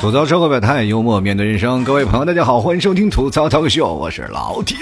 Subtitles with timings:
[0.00, 1.84] 吐槽社会百态，幽默面对人生。
[1.84, 4.78] 各位朋友，大家好，欢迎收听吐槽脱口秀，我是老铁。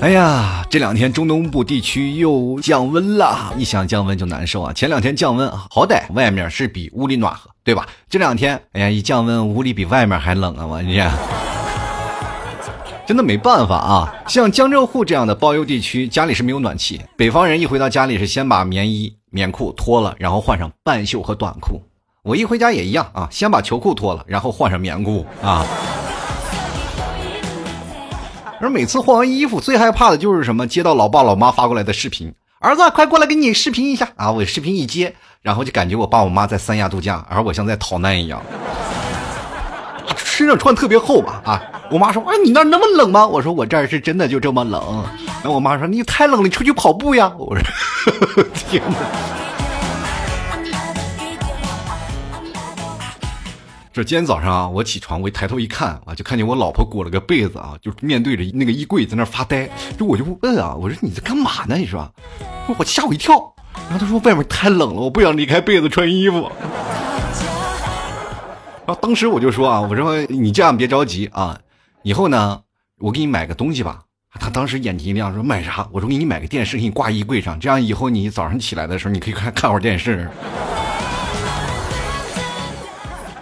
[0.00, 4.72] 哎呀，这两天中东部地区又降温了，一想降温就难受啊。
[4.72, 7.84] 前两天降温，好歹外面是比屋里暖和，对吧？
[8.08, 10.64] 这两天，哎呀，一降温，屋里比外面还冷啊！
[10.64, 11.10] 我天，
[13.06, 14.14] 真的没办法啊。
[14.26, 21.80] 像江浙沪这样的包邮地区，家里是没有暖气，北方人一回到家里是先把棉衣、棉裤脱了，然后换上半袖和短裤。
[22.22, 25.64] 我一回家也一样啊，先把球裤脱了，然后换上棉裤啊。
[28.58, 30.66] 而每次换完衣服，最害怕的就是什么？
[30.66, 34.32] 接到老爸老妈发过来的视频，儿子，快过来给你视频一下啊！
[34.32, 38.42] 我视频一接，然后就感觉我爸我妈在三亚度假，而我像在逃难一样，
[40.36, 41.62] 身上穿特别厚吧啊！
[41.90, 45.02] 我妈说：“哎，你那那么冷吗？”我说：“我这儿是真的就这么冷。”
[45.42, 47.64] 然后我妈说：“你太冷了，你出去跑步呀！”我说
[48.52, 48.96] ：“天哪！”
[53.94, 59.66] 这今天早上啊，我起床，我一抬头一看啊，就看见我老婆裹了个被子啊，就面对着那个衣柜在那发呆。
[59.98, 61.76] 就我就问啊，我说你在干嘛呢？
[61.76, 62.06] 你说，
[62.76, 63.32] 我吓我一跳。
[63.88, 66.52] 然后他说外面太冷了，我不想离开被子穿衣服。
[68.86, 71.58] 然后当时我就说啊，我说你这样别着急啊，
[72.02, 72.60] 以后呢，
[72.98, 74.02] 我给你买个东西吧。
[74.38, 75.88] 他当时眼睛一亮，说买啥？
[75.90, 80.28] 我说给你买个电视，给你挂衣柜上，这样以后你早上起来的时候，你可以看看会儿电视。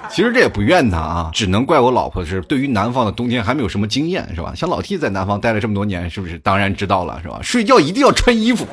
[0.08, 4.54] 其实这也不怨他啊，只能怪我老婆是对于南方的冬天还没有什么经验，是吧？
[4.54, 6.38] 像老 T 在南方待了这么多年，是不是？
[6.38, 7.40] 当然知道了，是吧？
[7.42, 8.64] 睡觉一定要穿衣服，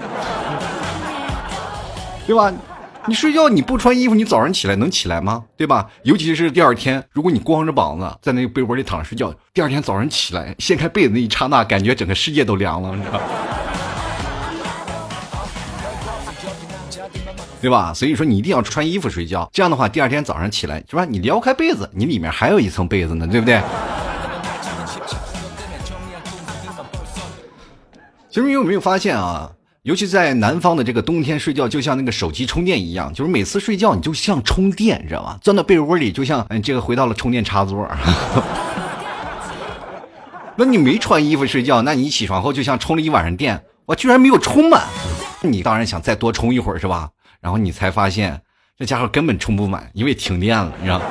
[2.28, 2.54] 对吧？
[3.08, 5.44] 你睡觉你不穿衣服，你早上起来能起来吗？
[5.58, 5.90] 对吧？
[6.04, 13.20] 尤其是第二天，如果你光着膀子在那个被窝里躺着睡觉，第二天早上起来掀开被子那一刹那，感觉整个世界都凉了，你知道。
[17.60, 17.92] 对吧？
[17.94, 21.04] 所以说你一定要穿衣服睡觉，这样的话第二天早上起来是吧？
[21.04, 23.60] 你撩开被子，你里面还有一层被子呢，对不对？
[28.30, 29.52] 其实你有没有发现啊？
[29.84, 35.40] 尤其在南方的这个冬天睡觉，就像那个手机充电一样，就是每次睡觉你就像充电，你知道吧？
[35.42, 37.90] 钻到被窝里就像嗯，这个回到了充电插座。
[40.56, 44.84] 那你没穿衣服睡觉，那你起床后就像充了一晚上电，我居然没有充满。
[45.42, 47.10] 你当然想再多充一会儿是吧？
[47.40, 48.40] 然后你才发现，
[48.78, 51.02] 这家伙根本充不满，因为停电了，你知道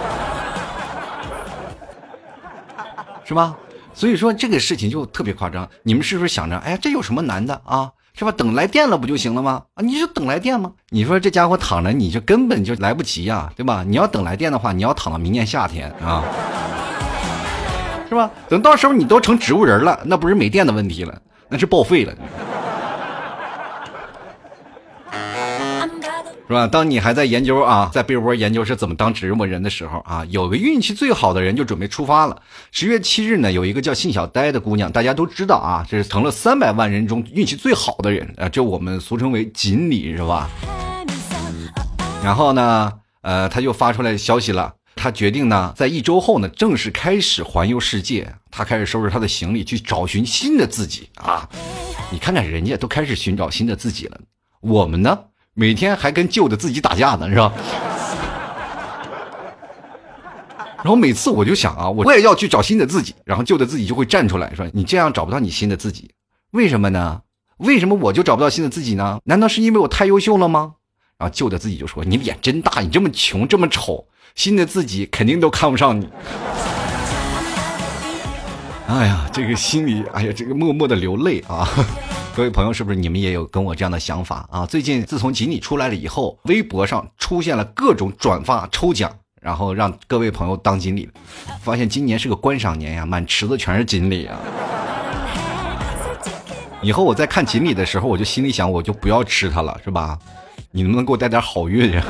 [3.25, 3.56] 是吧？
[3.92, 5.69] 所以说这个事情就特别夸张。
[5.82, 7.91] 你们是不是想着，哎，这有什么难的啊？
[8.12, 8.32] 是吧？
[8.32, 9.62] 等来电了不就行了吗？
[9.75, 10.72] 啊，你就等来电吗？
[10.91, 13.84] 你说这家伙躺着，你就根本就来不及呀，对吧？
[13.87, 16.22] 你要等来电的话，你要躺到明年夏天啊，
[18.09, 18.31] 是吧？
[18.48, 22.12] 等到时候你都成植物人了，那不是没电的问题了，那是报废了。
[26.50, 26.66] 是吧？
[26.66, 32.42] 当你还在研究啊，在被窝研究是怎么当植物人的时候啊，有个运气最好的人就准备出发了。
[32.72, 40.50] 十月七日呢，有一个叫信小呆的姑娘，大家都知道啊，这是成了三百万人中运气最好的人啊，就我们俗称为锦鲤，是吧？
[42.24, 48.34] 然后呢，呃，他就发出来消息了，他决定呢，在一周后呢，正式开始环游世界。
[48.50, 51.48] 他开始收拾他的行李，去找寻新的自己啊！
[52.10, 54.18] 你看看人家都开始寻找新的自己了，
[54.60, 55.16] 我们呢？
[55.54, 57.52] 每天还跟旧的自己打架呢，是吧？
[60.76, 66.10] 然后每次我就想啊，我也要去找新的自己，然后旧的自己就会站出来说：“你这样找不到你新的自己，
[66.52, 67.20] 为什么呢？
[67.58, 69.20] 为什么我就找不到新的自己呢？
[69.24, 70.72] 难道是因为我太优秀了吗？”
[71.18, 76.08] 然后旧的自己就说：“你脸真大，你这么穷，这么丑，新的自己肯定都看不上你。”
[78.88, 81.68] 哎呀，这个心里，哎呀，这个默默的流泪啊。
[82.40, 84.64] 各位朋友，是不是你们也有跟我这样的想法啊？
[84.64, 91.06] 最近自从锦鲤出来了以后，微博上出现了各种转发抽奖，然后让各位朋友当锦鲤，
[91.60, 94.40] 发现今年是个观赏年呀，满池子全是锦鲤啊！
[96.80, 100.18] 以后我在看锦鲤的时候，我就心里想，我就不要吃它了，是吧？
[100.70, 102.03] 你能不能给我带点好运呀？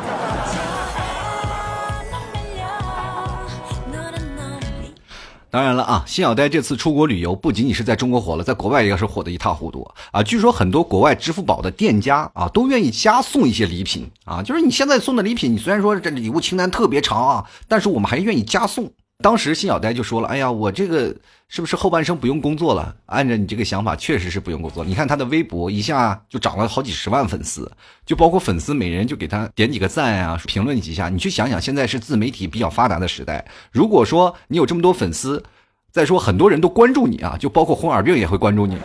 [5.50, 9.82] 当然了啊，辛小呆这次出国旅游不仅仅是在中国火了，在国外也是火得一塌糊涂
[10.12, 10.22] 啊！
[10.22, 18.92] 据说很多国外支付宝的店家啊，都愿意加送一些礼品啊，就是你现在送的礼品，你虽然说这礼物清单特别长啊，但是我们还愿意加送。
[19.22, 21.14] 当时辛小呆就说了：“哎呀，我这个
[21.48, 22.94] 是不是后半生不用工作了？
[23.06, 24.82] 按照你这个想法，确实是不用工作。
[24.82, 27.70] 你看他的微博一下就涨了好几十万粉丝，
[28.06, 31.10] 就包括粉丝每人就给他点几个赞啊，评论几下。
[31.10, 35.42] 你去想想，现在是自媒体比较发达的时代，如果说你有这么多粉丝，
[35.90, 38.78] 再说很多人都关注你啊，就包括红耳病也会关注你。”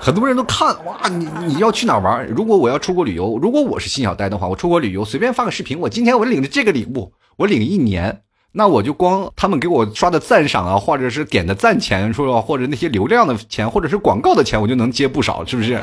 [0.00, 2.26] 很多人都看哇，你你要去哪玩？
[2.26, 8.22] 如果我要出国旅游，如果我是辛小呆的话，我出国旅游随便发个视频，我今天我领着这个礼物，我领一年，
[8.58, 15.78] 那我就光他们给我刷的赞赏啊，或者是点的赞钱，说或者那些流量的钱，或者是广告的钱，我就能接不少，是不是？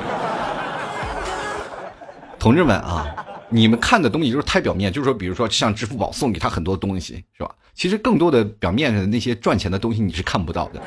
[2.40, 3.06] 同志们啊，
[3.50, 7.52] 你们看的东西就是太表面，就是说，比如说像支付宝送给他很多东西，是吧？
[7.76, 10.82] 其实更多的表面上的那些赚钱的东西你是看不到的。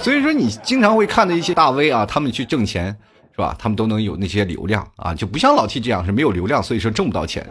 [0.00, 2.86] 所以说，你经常会看的一些大 V 啊，他们去挣钱，
[3.30, 3.54] 是吧？
[3.56, 7.46] 他们都能有那些流量啊，就不像老 T 这样是没有流量，所以说挣不到钱。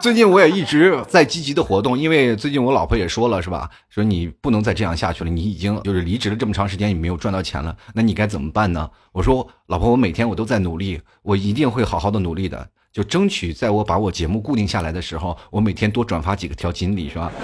[0.00, 3.68] 最近我也一直在积极的活动，因为最近我老婆也说了，是吧？
[3.90, 8.88] 说你不能再这样下去了，你已经就是离职了这么长时间，你没有赚到钱了，那你该怎么办呢？
[9.12, 17.32] 我说，老婆，我每天我都在努力，我一定会好好的努力的，就争取在我把我节目固定下来的时候，我每天多转发几个条锦鲤，是吧？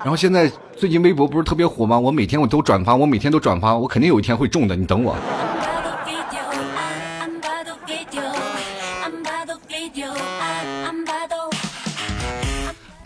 [0.00, 1.98] 然后现在最近微博不是特别火吗？
[1.98, 5.14] 我每天我都转发，我每天都转发，我肯定有一天会中的，你等我。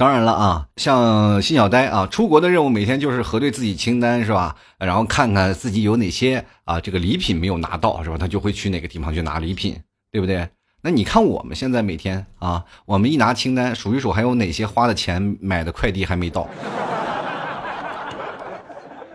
[0.01, 4.57] 当然了啊，像新小呆啊，出国的任务每天就是核对自己清单是吧？
[4.79, 8.17] 然后看看自己有哪些啊这个礼品没有拿到是吧？
[8.19, 9.77] 他就会去哪个地方去拿礼品，
[10.11, 10.49] 对不对？
[10.81, 16.49] 那你看我们现在每天啊，我们一拿清单数一数，还有哪些花的钱买的快递还没到？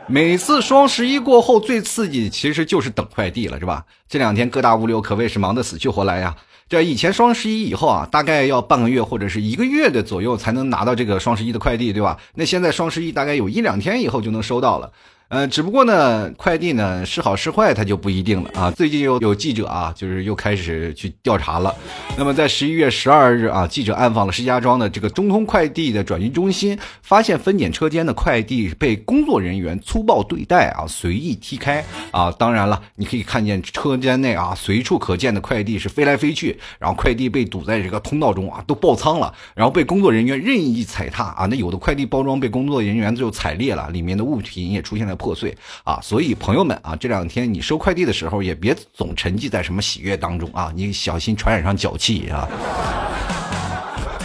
[0.07, 3.86] 每次双十一过后最刺激其实就是等快递了，是吧？
[4.07, 6.36] 这两天各大物流可谓是忙得死去活来呀。
[6.69, 12.19] 这以前双十一以后啊，大概要半个月或者是一个月的左右才能拿到这个双十一的快递，对吧？
[12.36, 14.92] 那现在双十一大概有一两天以后就能收到了。
[15.27, 18.69] 呃，只不过呢，快递呢是好是坏，它就不一定了啊。
[18.69, 21.75] 最近又有记者啊，就是又开始去调查了。
[22.16, 32.31] 那么在十一月十二日啊，记者暗访了石家庄的这个中通快递的转运中心，发现分拣车间的快递被工作人员粗暴对待啊，随意踢开啊。
[32.38, 41.48] 当然了，你可以看见车间内啊，随处可见的快递是飞来飞去，然后快递被堵在这个通道中啊，都爆仓了，然后被工作人员任意踩踏啊。
[41.48, 45.14] 那有的快递包装被工作人员就踩裂了，里面的物品也出现了。
[45.15, 52.47] 破碎啊，所以朋友们啊，这两天你收快递的时候也别总沉寂在什么喜悦当中啊，你小心传染上脚气啊。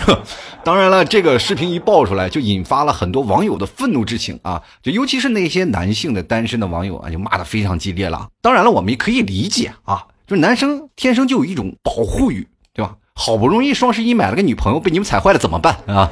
[0.62, 8.28] 当然了，这个视频一爆出来，就引发了很多网友的愤怒之情啊，就尤其是那些男性的单身的网友啊，就骂的非常激烈了。
[8.42, 12.94] 当然了，我们也可以理解啊，就是男生天生就有一种保护欲，对吧？
[13.14, 16.10] 好不容易双十一买了个女朋友，被你们踩坏了怎么办啊？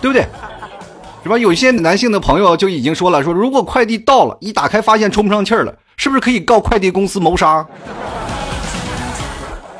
[0.00, 0.26] 对不对？
[1.22, 1.36] 是吧？
[1.36, 7.66] 有些男性的朋友就已经说了，说如果快递到了，一打开发现充不上气儿了，是不是可以告快递公司谋杀？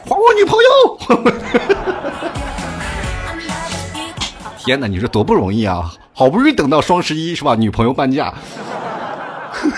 [0.05, 0.99] 还我女朋友！
[4.59, 5.91] 天哪，你说多不容易啊！
[6.13, 7.55] 好不容易等到双十一，是吧？
[7.55, 8.35] 女朋友半价，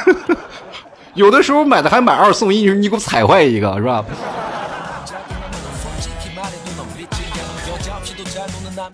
[1.15, 4.05] 有的时候买的还买二送一，你你给我踩坏一个，是吧？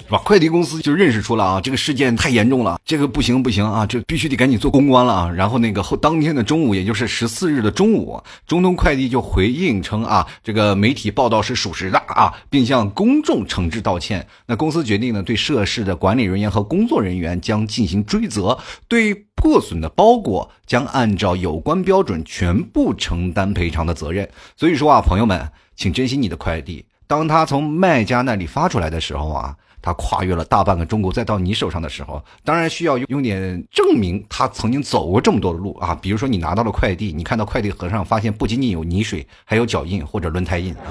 [0.06, 0.19] 是吧？
[0.25, 5.31] 快递公司就认识出了啊，这个事件太严重了，这个不行不行啊，这必须得赶紧做公关了啊。
[5.31, 14.25] 然后那个后当天的中午，也就是十四日的中午，中通快递就回应称啊，这个媒体报道是属实的啊，并向公众诚挚道歉。
[14.47, 24.28] 那公司决定呢，对涉事的管理人员和工作人员将进行追责，对破损的包裹将按照有关标准全部承担赔偿的责任。
[24.57, 26.85] 所以说啊，朋友们，请珍惜你的快递。
[27.09, 35.97] 当他从卖家那里发出来的时候啊，他跨越了大半个中国，再到你手上的时候，当然需要用点证明他曾经走过这么多的路啊。
[36.02, 40.90] 比如说你拿到了快递，你看到快递盒上发现不仅仅有泥水，还有脚印或者轮胎印啊，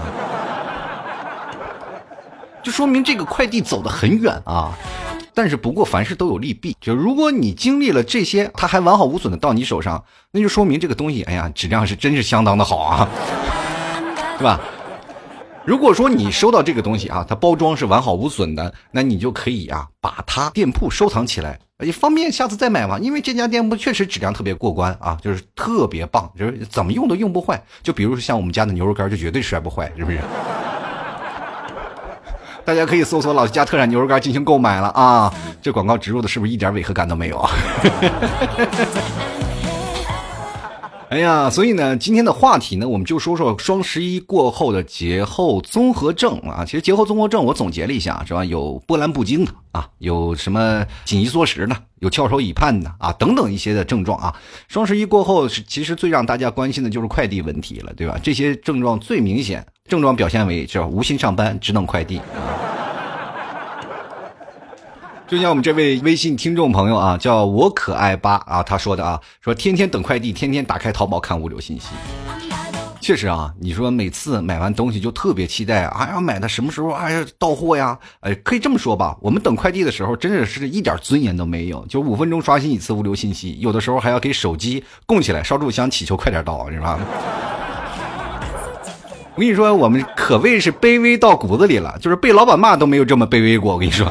[2.63, 4.73] 就说明这个快递走得很远啊。
[5.33, 13.09] 但是不过凡事都有利弊，就如果你经历了这些，它还完好无损的到你手上，那就说明这个东西，哎呀，质量是真是相当的好啊，
[14.37, 14.61] 对吧？
[15.65, 22.99] 如果说你收到这个东西啊，它包装是完好无损的，那你就可以啊把它店铺收藏起来，也方便下次再买嘛。
[22.99, 27.59] 因为这家店铺确实质量特别过关啊，就是特别棒，就是怎么用都用不坏。
[27.81, 30.19] 就比如说像我们家的牛肉干，就绝对摔不坏，是不是？
[32.63, 35.33] 大家可以搜索老家特产牛肉干进行购买了啊。
[35.63, 37.49] 这广告植入的是不是一点违和感都没有啊？
[41.15, 46.65] 哎呀，所以呢，今天的话题呢，我们就说说双十一过后的节后综合症啊。
[46.65, 48.43] 其实节后综合症我总结了一下，是吧？
[48.43, 54.35] 有波澜不惊的啊，有什么紧衣缩食的，有翘首以盼的啊，等等一些的症状啊。
[54.67, 58.19] 双十一过后是其实最让大家关心的就是快递问题了，对吧？
[58.21, 62.84] 这些症状最明显，症状表现为叫无心上班，只等快递啊。
[65.27, 71.87] 就像我们这位微信听众朋友啊，叫我可爱八啊，他说的啊，说天天等快递，天天打开淘宝看物流信息。
[73.01, 77.97] 确实啊，你说每次买完东西就特别期待，哎呀，买的什么时候哎呀到货呀？
[78.19, 86.99] 哎，可以这么说吧，我们等快递的时候真的是一点尊严都没有，就五分钟刷新一次物流信息，有的时候还要给手机供起来烧柱香，祈求快点到，是吧？
[89.33, 93.73] 我跟你说，我们可谓是卑微到骨子里了，就是被老板骂都没有这么卑微过。
[93.73, 94.09] 我跟你说，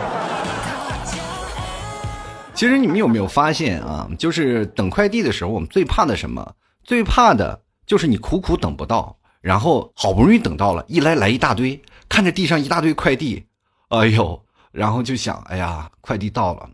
[2.54, 4.08] 其实你们有没有发现啊？
[4.18, 6.54] 就是等快递的时候，我们最怕的什么？
[6.84, 7.60] 最怕的。
[7.86, 13.44] 就是你苦苦等不到，然后好不容易等到了，一来来一大堆，看着地上一大堆快递，
[13.88, 14.42] 哎呦，
[14.72, 16.66] 然后就想，哎呀，快递到了，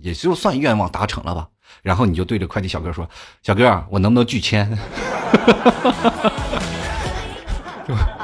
[0.00, 1.46] 也就算愿望达成了吧。
[1.80, 3.08] 然后你就对着快递小哥说
[3.40, 4.68] ：“小哥，我能不能拒签？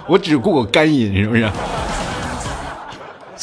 [0.08, 1.48] 我只顾我干瘾，是不是？”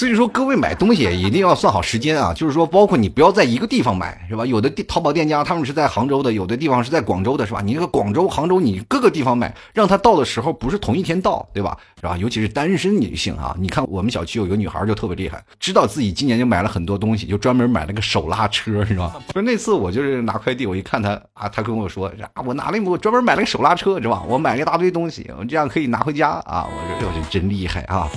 [0.02, 2.34] 所以说，各位买东西一定要算好时间啊！
[2.34, 4.44] 就是说，包括你不要在一个地方买，是吧？
[4.44, 7.62] 有的淘宝店家他们是在杭州的，有的地方是在广州的，是吧？
[7.64, 11.78] 你那个广州、杭州，你各个地方买，让他到的时候不是同一天到，对吧？
[11.98, 12.18] 是吧？
[12.18, 19.16] 尤其是单身女性啊，你看我们小区有一个女孩就特别厉害，知道自己今年就买了很多东西，就专门买了个手拉车，是吧？
[19.36, 24.24] 就那次我就是拿快递，我一看他啊，他跟我说啊，我拿了一我专门买了个手拉车，是吧？
[24.28, 26.68] 我买了一大堆东西，我这样可以拿回家啊！
[26.68, 28.10] 我说我就真厉害啊！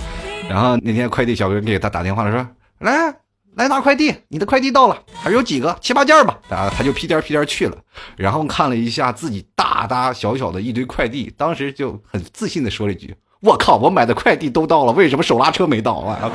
[0.49, 2.47] 然后那天快递小哥给他打电话了，说
[2.79, 3.15] ：“来
[3.55, 7.77] 来拿快递，你的快递到了，还有几个七八件吧。”啊，他就屁颠屁颠去了。
[8.17, 16.31] 然后看了一下自己大大小小的一堆快递，当时就很自信的说了一句：“我靠，我买的快递都到了，为什么手拉车没到啊？”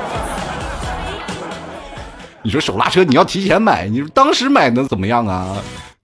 [2.42, 5.56] 你说手拉车你要提前买，你当时买能怎么样啊？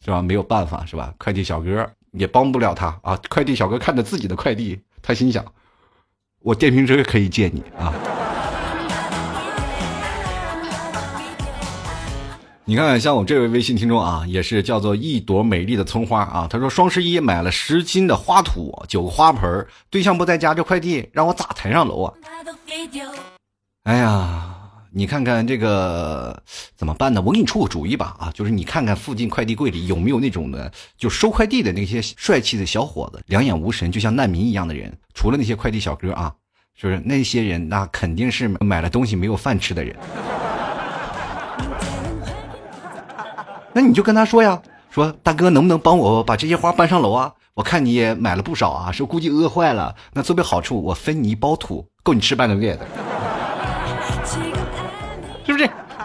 [0.04, 0.22] 是吧？
[0.22, 1.12] 没有办法，是吧？
[1.18, 3.18] 快递小哥也帮不了他啊。
[3.28, 5.44] 快递小哥看着自己的快递，他心想。
[6.46, 7.92] 我电瓶车可以借你啊！
[12.64, 16.46] 你看，像我这位微信听众啊，也是叫做一朵美丽的葱花啊。
[16.48, 22.14] 他说双十一买了十斤的花土，九个花盆对象不在家，这快递让我咋抬上楼啊？
[23.82, 24.55] 哎呀！
[24.96, 26.42] 你看看这个
[26.74, 27.20] 怎么办呢？
[27.20, 34.90] 我给你出个主意吧啊，就是你看看附近快递柜里有没有那种的，就收快递的那些帅气的小伙子，两眼无神，就像难民一样的人。
[35.12, 36.32] 除了那些快递小哥啊，
[36.74, 39.94] 就是那些人，那肯定是买了东西没有饭吃的人。
[43.74, 47.30] 那你就跟他说呀，说大哥能不能帮我把这些花搬上楼啊？
[47.52, 49.94] 我看你也买了不少啊，说估计饿坏了。
[50.14, 52.86] 那作为好处，我分你一包土，够你吃半个月的。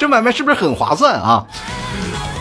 [0.01, 1.45] 这买卖是不是很划算啊？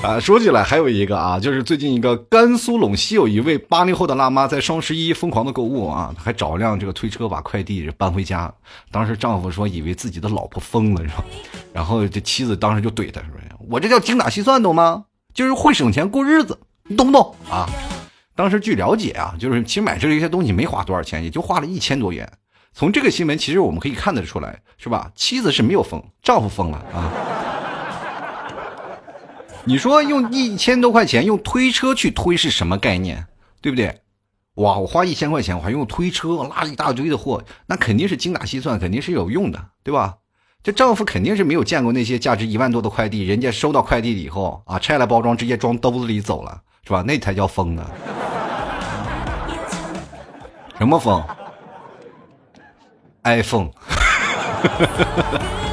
[0.02, 8.50] 啊，说起来还有一个啊，就是最近一个甘肃陇西有一位八零后的辣妈在双十一疯狂的购物啊，还找辆这个推车把快递搬回家。
[8.90, 11.22] 当时丈夫说以为自己的老婆疯了是吧？
[11.74, 13.28] 然后这妻子当时就怼他说
[13.68, 15.04] ：“我这叫精打细算懂吗？
[15.34, 17.68] 就是会省钱过日子，你懂不懂啊？”
[18.34, 22.26] 当时据了解啊，就是其实买这些东西没花多少钱，也就花了一千多元。
[22.72, 25.10] 从这个新闻其实我们可以看得出来，是吧？
[25.14, 27.12] 妻子是没有疯，丈夫疯了啊。
[29.64, 33.26] 你说用一千多块钱用推车去推是什么概念？
[33.60, 34.00] 对不对？
[34.54, 40.16] 哇，我花一千块钱，我还用推车拉一大堆的货，那肯定是精打细算，肯定是有用的，对吧？
[40.62, 47.02] 这丈夫肯定是没有见过那些价值一万多的快递，人家收到快递以后啊，拆了包装直接装兜子里走了，是吧？
[47.02, 47.86] 那才叫疯呢。
[50.78, 51.22] 什么疯
[53.24, 53.70] ？iPhone。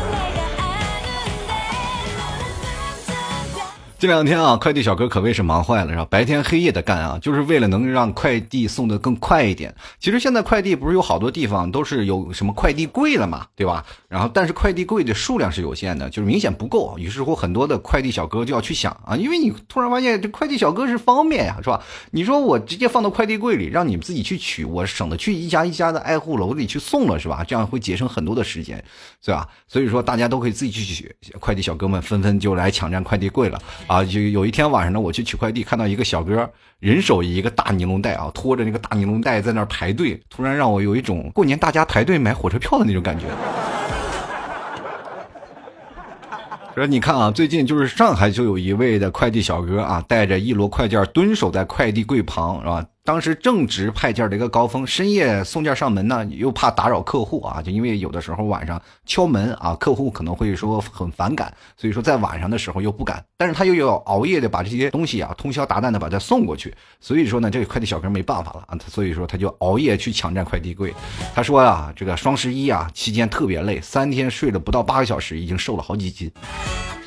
[4.00, 6.06] 这两天啊，快递小哥可谓是忙坏了，是吧？
[6.08, 9.74] 白天黑夜的干啊，就是为了能让快递送的更快一点。
[10.00, 13.84] 其实现在快递不是有好多地方都是有什么快递柜了嘛，对吧？
[14.08, 16.96] 然后但是快递柜的数量是有限的，就是明显不够。
[17.00, 21.82] 于是乎，很多的快递小哥就要去想啊，因为你突然发现这快递小哥是方便呀，是吧？
[22.12, 27.44] 你说我直接放到快递柜里，让你们自己去取，我省得去一家一家的挨户楼里去送了，是吧？
[27.44, 28.78] 这样会节省很多的时间，
[29.26, 29.50] 是吧？
[29.68, 33.60] 所以说大家都可以自己去取，快递小哥们纷纷就来抢占快递柜了。
[33.88, 43.26] 啊，就有一天晚上呢，我去取快递，看到一个小哥，人手一个大尼龙袋啊，拖着那个大尼龙袋在那儿排队，突然让我有一种过年大家排队买火车票的那种感觉。
[46.76, 52.86] 说你看啊，最近就是上海就有一位的快递小哥啊，带着一摞快件蹲守在快递柜旁，是吧？
[53.08, 70.94] 当时正值派件的一个高峰，深夜送件上门呢，又怕打扰客户啊，就因为有的时候晚上敲门啊，客户可能会说很反感，所以说在晚上的时候又不敢，但是他又要熬夜的把这些东西啊，通宵达旦的把它送过去，所以说呢，这个快递小哥没办法了啊，所以说他就熬夜去抢占快递柜。
[71.34, 76.30] 他说呀，这个双十一啊期间特别累，三天睡了不到八个小时，已经瘦了好几斤。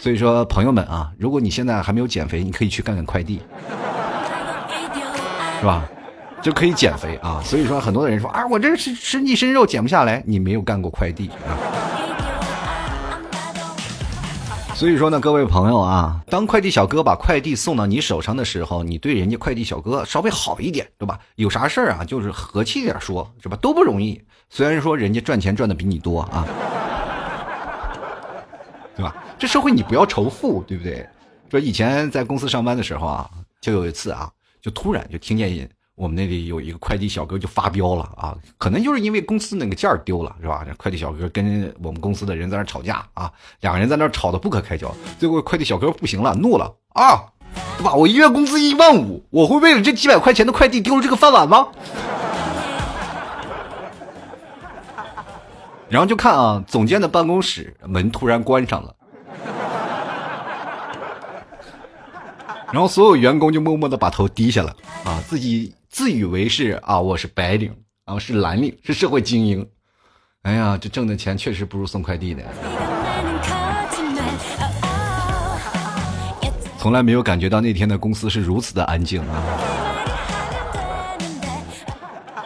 [0.00, 3.42] 所以说朋友们啊，如果你现在还没有减肥，你可以去干干快递。
[5.60, 5.86] 是吧？
[6.42, 7.38] 就可以减肥啊！
[7.44, 10.22] 所以说，很多的人说啊，我这是吃一身肉减不下来。
[10.26, 11.52] 你没有干过快递啊？
[14.74, 21.18] 所以说呢，各位朋友啊，当快递小哥把快递送到你手上的时候，你对人家快递小哥稍微好一点，对吧？
[21.34, 23.58] 有啥事儿啊，就是和气点说，是吧？
[23.60, 24.18] 都不容易。
[24.48, 26.46] 虽然说人家赚钱赚的比你多啊，
[28.96, 29.14] 对吧？
[29.38, 31.06] 这社会你不要仇富，对不对？
[31.50, 33.28] 说以前在公司上班的时候啊，
[33.60, 34.30] 就有一次啊。
[34.60, 40.64] 就突然就听见我们那里有一个快递小哥就发飙了啊，可能就是因为公司那个件儿丢了是吧？
[40.66, 44.90] 这快递小哥跟我们公司的人在那吵架啊，两个人在那吵得不可开交。
[45.18, 47.26] 最后快递小哥不行了，怒了啊，
[47.76, 47.94] 对吧？
[47.94, 51.68] 我一月工资一万五，我会为了这几百块钱的快递丢了这个饭碗吗？
[55.90, 58.94] 然后就看啊，总监的办公室门突然关上了。
[62.72, 64.74] 然后所有员工就默默的把头低下了
[65.04, 67.74] 啊，自己自以为是啊，我是白领
[68.04, 69.66] 啊，是蓝领，是社会精英。
[70.42, 72.42] 哎呀，这挣的钱确实不如送快递的。
[76.78, 79.42] 从来没有感觉到那天的公司是如此的安静啊。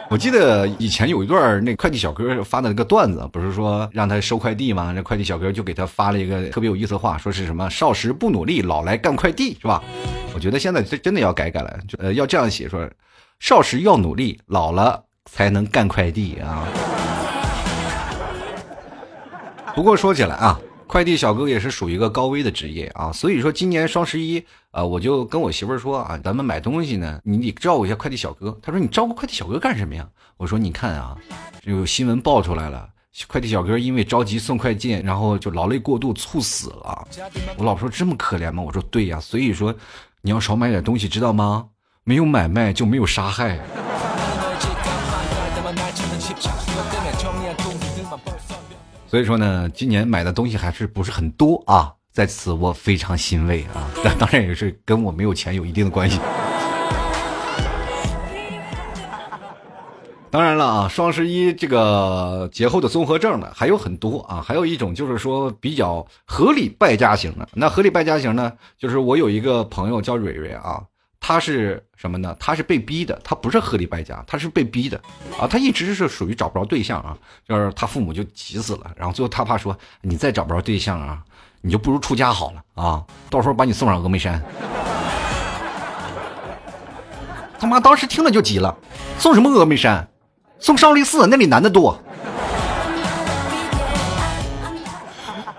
[0.07, 4.93] 我记得以前有一段那快递小哥发的那个段子，不是说让他收快递吗？
[4.95, 9.83] 那快递小哥就给他发了一个特别有意思的话，说是什么“少时不努力，老来干快递”，是吧？
[10.33, 12.87] 我觉得现在真真的要改改了，呃，要这样写说
[13.41, 16.67] ：“少时要努力，老了才能干快递啊。”
[19.73, 20.59] 不过说起来啊。
[20.87, 28.57] 快递小哥也是属于一个高危的职业啊，所以说今年双十一，呃，我就跟我媳妇儿说啊，咱们买东西呢，你得照顾一下快递小哥。
[28.61, 30.07] 他说你照顾快递小哥干什么呀？
[30.37, 31.17] 我说你看啊，
[31.63, 32.87] 有新闻爆出来了，
[33.27, 37.07] 快递小哥因为着急送快件，然后就劳累过度猝死了。
[37.57, 38.61] 我老婆说这么可怜吗？
[38.61, 39.73] 我说对呀，所以说
[40.21, 41.65] 你要少买点东西，知道吗？
[42.03, 43.59] 没有买卖就没有杀害。
[49.15, 56.19] 所以说呢，今年买的东西还是不是很多啊，在此我非常欣慰啊，但当然也是跟我没有钱有一定的关系。
[60.29, 67.47] 当然了啊，双十一这个节后的综合症呢还有很多啊，还有一种就是说比较合理败家型的。
[67.53, 70.83] 那合理败家型呢，就是我有一个朋友叫蕊蕊啊。
[71.27, 72.37] 他是什么呢？
[72.39, 74.95] 他是被逼的，他不是合理败家，他是被逼的
[75.39, 75.47] 啊！
[75.49, 77.17] 他一直是属于找不着对象啊，
[77.49, 81.23] 就是他父母就急死了，然后最后他爸说：“你再找不着对象啊，
[81.61, 84.39] 你就不如出家好了啊，到时候把你送上峨眉山。
[87.57, 88.77] ”他妈当时听了就急了，
[89.17, 90.07] 送什么峨眉山？
[90.59, 91.99] 送少林寺，那里男的多。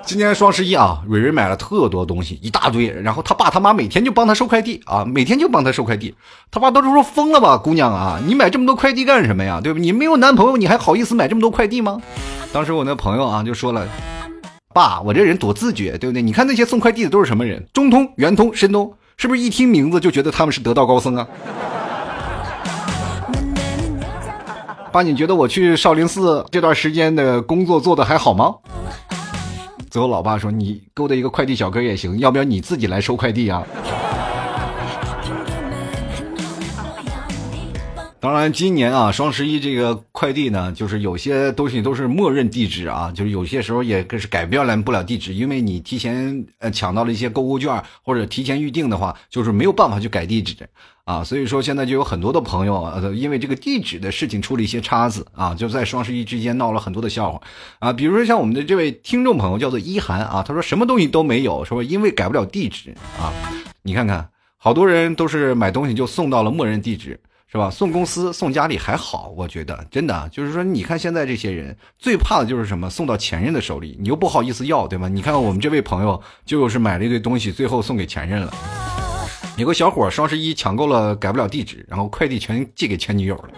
[0.06, 2.88] 今年双十一啊，蕊蕊买了特多东西，一大堆。
[3.02, 6.14] 然后他爸他妈每天就帮他收快递啊，每天就帮他收快递。
[6.48, 9.60] 他爸都是说疯了吧，姑娘啊，你买这么多快递干什么呀？
[9.60, 9.80] 对吧？
[9.80, 12.00] 你没有男朋友，你还好意思买这么多快递吗？
[12.52, 13.84] 当时我那朋友啊就说了，
[14.72, 16.22] 爸，我这人多自觉，对不对？
[16.22, 17.66] 你看那些送快递的都是什么人？
[17.72, 21.26] 中通、圆通、申通，是不是一听名字就觉得他们是得道高僧啊？
[24.92, 28.54] 爸，你觉得我去少林寺这段时间的工作做的还好吗？
[29.96, 33.66] 最后，老爸说：“你勾搭一个快递小哥也行，要不要你自己来收快递啊？”
[38.20, 50.54] 当然，今年啊，双十一这个快递呢，就是有些东西都是默认地址啊，就是有些时候也可是改变了不了地址，因为你提前呃抢到了一些购物券或者提前预定的话，就是没有办法去改地址
[51.06, 51.24] 啊。
[51.24, 57.40] 所以说，现在就有很多的朋友啊，因为这个地址的事情出了一些岔子啊，就在双十一之间闹了很多的笑话
[57.78, 57.90] 啊。
[57.94, 63.32] 比如说像我们的这位听众朋友叫做一涵啊，他说什么东西都没有，说因为改不了地址啊。
[63.80, 67.18] 你看看，好多人都是买东西就送到了默认地址。
[67.48, 67.70] 是吧？
[67.70, 72.90] 送公司、送家里还好，我觉得真的就是说，你看现在这些人最怕的就是什么？
[72.90, 75.08] 送到前任的手里，你又不好意思要，对吗？
[75.08, 78.52] 你看我们这位朋友就是买了一堆东西，最后送给前任了。
[79.56, 83.48] 有个小伙双十一抢购了改不了地址，然后快递全寄给前女友了。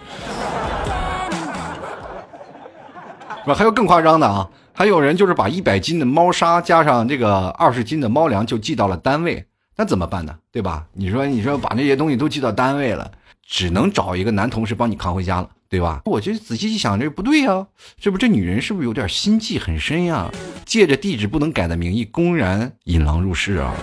[3.43, 3.53] 是吧？
[3.53, 4.49] 还有更夸张的啊！
[4.73, 10.33] 还有人就是把一百斤的猫砂加上这个二十斤的猫粮就寄到了单位，那怎么办呢？
[10.53, 10.85] 对吧？
[10.93, 13.11] 你说，你说把那些东西都寄到单位了。
[13.45, 16.03] 只能找一个男同事帮你扛回家了，对吧？
[16.05, 17.65] 我就仔细一想，这不对呀，
[17.99, 20.31] 这不这女人是不是有点心计很深呀？
[20.65, 23.73] 借着地址不能改的名义，公然引狼入室啊！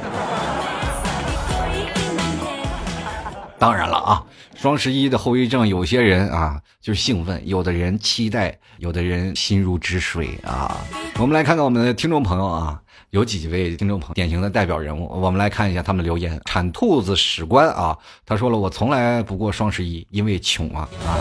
[3.59, 4.23] 当然了啊，
[4.55, 10.77] 双十一的后遗症，有些人啊就是兴奋，有的人期待，有的人心如止水啊。
[11.19, 12.81] 我们来看看我们的听众朋友啊。
[13.11, 16.39] 有几位听众朋友，典型的代表人物，我们来看一下他们留言。
[16.45, 21.17] 产兔子史官啊，他说了，我从来不过双十一，因为穷啊啊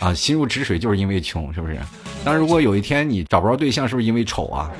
[0.00, 1.78] 啊，心如止水就是因为穷，是不是？
[2.22, 4.70] 但如果有一天你找不着对象，是不是因为丑啊？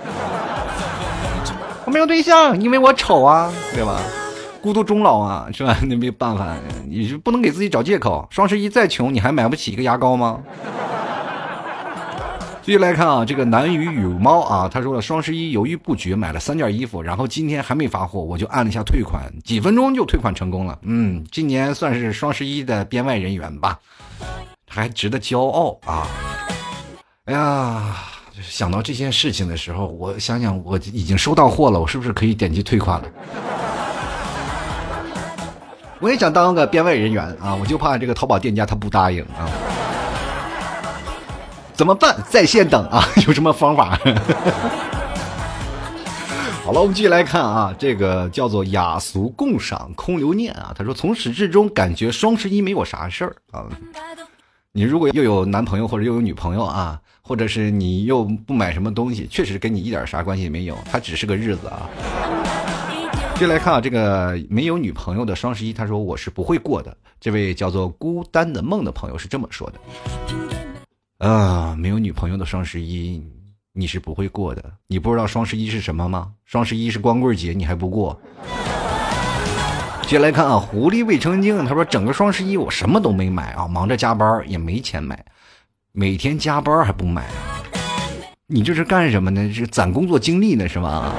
[1.86, 4.02] 我没有对象，因为我丑啊，对吧？
[4.60, 5.78] 孤独终老啊，是吧？
[5.82, 8.26] 那没办法，你就不能给自己找借口。
[8.30, 10.40] 双十一再穷，你还买不起一个牙膏吗？
[12.60, 20.78] 继续来看啊，这个南雨与猫啊，他说了双十一犹豫不决买了三件衣服，然后今天还没发货，我就按了一下退款，几分钟就退款成功了。
[20.82, 23.78] 嗯，今年算是双十一的编外人员吧，
[24.68, 26.06] 还值得骄傲啊！
[27.24, 27.94] 哎呀，
[28.42, 33.08] 想到这件事情的时候，我想想我已经收到货了，我是不是可以点击退款了？
[36.00, 39.50] 我也想当个编外人员啊，我就怕这个淘宝店家他不答应啊。
[41.74, 42.16] 怎么办？
[42.28, 43.98] 在线等啊， 有什么方法？
[46.64, 50.74] 好了，我们继续来看啊，这个叫做雅俗共赏空留念啊。
[50.76, 53.64] 他说，从始至终感觉双十一没有啥事儿啊。
[54.72, 61.88] 你如果又有男朋友或者又有女朋友啊，或者是你又不买什么东西，确实跟你一点啥关系也没有，它只是个日子啊。
[63.38, 66.96] 接来看啊，这个没有女朋友的双十一，他说我是不会过的。
[67.20, 69.78] 这位叫做孤单的梦的朋友是这么说的。
[71.24, 73.24] 啊，没有女朋友的双十一，
[73.72, 74.64] 你是不会过的。
[74.88, 76.32] 你不知道双十一是什么吗？
[76.46, 78.20] 双十一是光棍节，你还不过？
[80.02, 85.24] 接下来看啊，狐狸未成精，他说整个双十一我什么都没买啊，忙着加班也没钱买，
[85.92, 87.24] 每天加班还不买，
[88.48, 89.52] 你这是干什么呢？
[89.52, 91.14] 是攒工作经历呢是吗？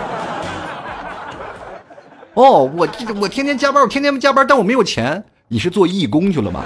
[2.35, 2.87] 哦，我
[3.19, 6.63] 我天天加班，我天天加班，但我没有钱，你是做义工去了吗？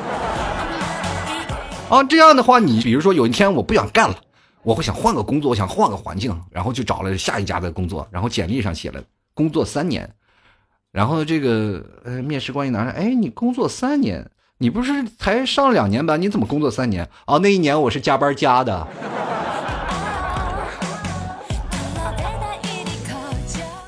[1.90, 4.16] 啊，这样的话，你比如说有一天我不想干了，
[4.62, 9.02] 我会想换个工作，我想换个环境，然后就找了下一家的工作，然后简历上写了
[9.34, 10.14] 工作三年，
[10.92, 16.22] 然后这个呃面试官一拿着，哎，你工作三年，你不是才上两年班？
[16.22, 17.10] 你怎么工作三年？
[17.26, 18.88] 哦，那一年我是加班加的。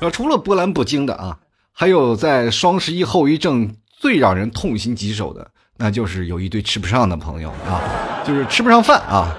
[0.00, 1.38] 呃， 除了波澜不惊的啊，
[1.78, 5.46] 还有在双十一后遗症最让人痛心疾首的。
[5.76, 7.78] 那就是有一堆吃不上的朋友啊，
[8.24, 9.36] 就是吃不上饭啊，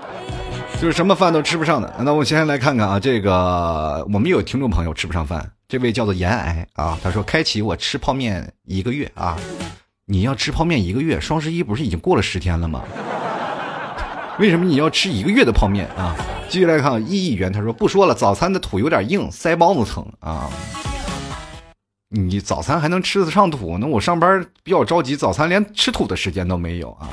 [0.79, 1.91] 就是什么饭都吃不上的。
[2.01, 9.35] 那我先来看看啊，这个我们有听众朋友吃不上饭，这位叫做严癌啊，他说开启我吃泡面一个月啊，
[10.05, 12.83] 你要吃泡面一个月，双十一不是已经过了十天了吗？
[14.37, 16.15] 为什么你要吃一个月的泡面啊？
[16.47, 20.47] 继续来看一亿元，他说不说了，早餐的土有点硬，腮帮子疼啊。
[22.09, 23.77] 你早餐还能吃得上土？
[23.77, 27.09] 那我上班比较着急，早餐连吃土的时间都没有啊。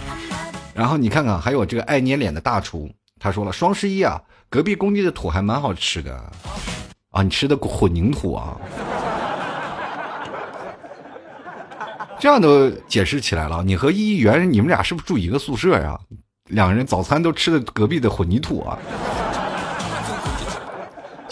[0.72, 6.14] 然后你看看，还有这个爱捏脸的大厨，他说了，双十一啊，隔壁工地的土还蛮好吃的
[7.10, 8.56] 啊，你吃的混凝土啊。
[12.20, 15.98] 这样都解释起来了，你和易议员，你们俩是不是住一个宿舍呀？
[16.50, 18.78] 两个人早餐都吃的隔壁的混凝土啊。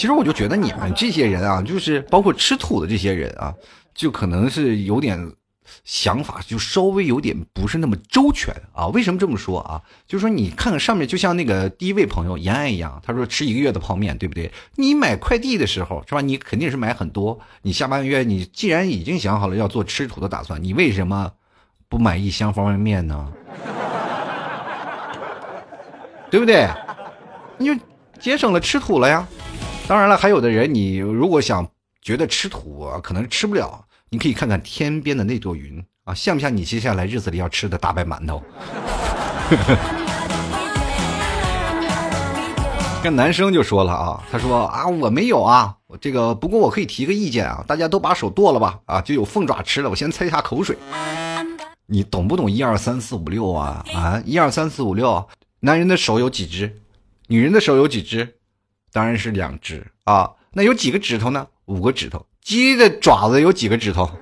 [0.03, 3.55] 其实我就觉得你们这些人啊，就是包括吃土的这些人啊，
[3.95, 5.33] 就可能是有点
[5.85, 8.88] 想法，就稍微有点不是那么周全啊。
[8.88, 9.81] 为什么这么说啊？
[10.09, 14.51] 就是说你看看上面，就像那个第一位朋友延安一样，他说吃一个月的泡面，对不对？
[14.75, 16.21] 你买快递的时候是吧？
[16.21, 17.38] 你肯定是买很多。
[17.62, 21.31] 你下半个月你既然已经想好了要做吃土的打算，你为什么
[21.88, 23.33] 不买一箱方便面呢？
[26.29, 26.69] 对不对？
[27.57, 27.85] 你就
[28.19, 29.25] 节省了吃土了呀。
[29.88, 31.68] 当然了，还有的人，你如果想
[32.01, 38.42] 觉得吃土可能吃不了，你可以看看天边的那朵云啊，像不像你接下来日子里要吃的大白馒头？
[43.03, 50.77] 跟男生就说了啊，他说啊，我没有啊，我这个不过我可以提个意见啊，大家都把手剁了吧，啊，就有凤爪吃了，我先擦一下口水。
[51.87, 53.85] 你懂不懂一二三四五六啊？
[53.92, 55.29] 啊，一二三四五六，
[55.61, 56.81] 男人的手有几只？
[57.27, 58.37] 女人的手有几只？
[58.93, 61.47] 当然是两只啊，那有几个指头呢？
[61.65, 62.27] 五个指头。
[62.43, 64.09] 鸡的爪子有几个指头？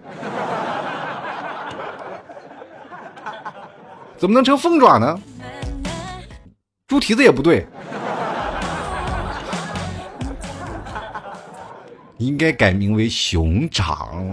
[4.16, 5.18] 怎么能成凤爪呢？
[6.86, 7.66] 猪蹄子也不对，
[12.18, 14.30] 应该改名为熊掌。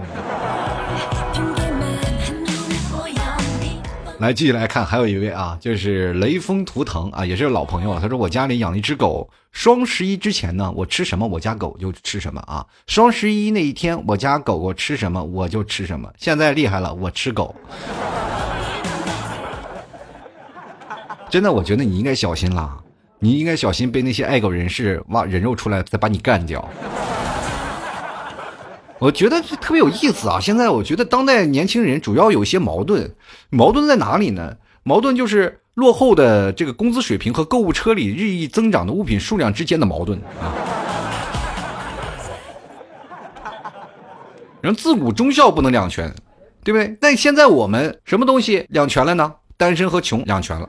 [4.18, 8.00] 来继续来看，还有一位啊，就是雷锋图腾啊，也是老朋友了。
[8.00, 12.66] 他说我家里养了一只狗，双十一之前呢，我吃什么我家狗就吃什么啊。
[12.88, 16.12] 双十一那一天，我家狗狗吃什么我就吃什么。
[16.18, 17.54] 现在厉害了，我吃狗。
[21.30, 22.76] 真的，我觉得你应该小心了，
[23.20, 26.68] 你应该小心被那些爱狗人士挖人肉出来再把你干掉。
[29.00, 30.40] 我觉得特别有意思啊！
[30.40, 33.14] 现在我觉得当代年轻人主要有些矛盾，
[33.48, 34.56] 矛盾在哪里呢？
[34.82, 40.50] 矛盾就是落后的这个工资水平和购物车里日益增长的物品数量之间的矛盾啊。
[44.60, 46.12] 人自古忠孝不能两全，
[46.64, 46.96] 对不对？
[47.00, 49.32] 但现在我们什么东西两全了呢？
[49.56, 50.68] 单身和穷两全了。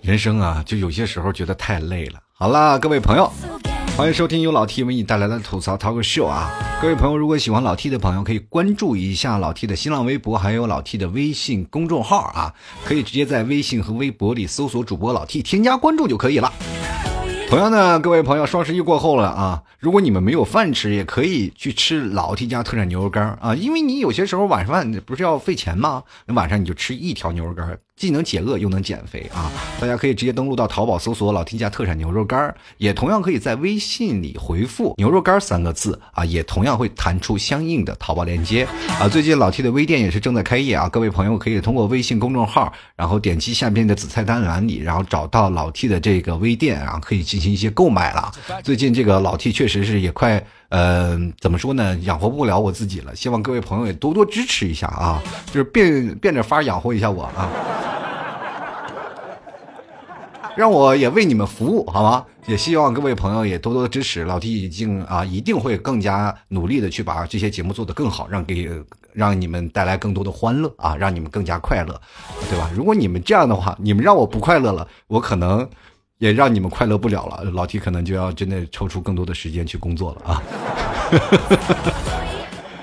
[0.00, 2.20] 人生啊，就有些时候觉得太累了。
[2.42, 3.30] 好啦，各位朋友，
[3.98, 6.50] 欢迎收听由老 T 为你带来的吐槽 talk show 啊！
[6.80, 16.50] 各位朋友，如果喜欢老 T 的朋友，可以关注一下老 T 的新浪微博，还有老 T 的微信公众号啊，可以直接在微信和微博里搜索主播老 T，添加关注就可以了。
[17.50, 26.02] 同样呢，各位朋友，双十一过后了啊，如果你们没有饭吃，也可以去吃老 T 家特产牛肉干啊，因为你有些时候晚饭不是要费钱吗？
[26.24, 27.78] 那晚上你就吃一条牛肉干。
[28.00, 29.52] 既能解饿又能减肥啊！
[29.78, 38.66] 大家可以直接登录到淘宝搜索“老 T 家特产牛肉干也同样可以在微信里回复“牛肉干三个字啊，也同样会弹出相应的淘宝链接
[38.98, 39.06] 啊。
[39.06, 48.32] 最近老 T 的微店也是正在开业啊，各位朋友可以通过微信公众号，然后点击下面的紫菜单栏里，然后找到老 T 的这个微店啊，可以进行一些购买了。
[48.64, 50.42] 最近这个老 T 确实是也快。
[50.70, 51.96] 呃，怎么说呢？
[52.02, 55.20] 养活不了我自己了，希望各位朋友也多多支持一下啊！
[55.46, 57.50] 就是变变着法养活一下我啊，
[60.54, 62.24] 让我也为你们服务，好吗？
[62.46, 64.22] 也希望各位朋友也多多支持。
[64.22, 68.70] 老弟已经啊，一定会更加努力的去把这些节目做得更好，让给
[69.12, 72.00] 让你们带来更多的欢乐啊，让你们更加快乐，
[72.48, 72.70] 对吧？
[72.72, 75.68] 如果你们这样的话，你们让我不快乐了，我可能。
[76.20, 80.42] 也让你们快乐不了了，老提可能就要真的抽出更多的时间去工作了啊。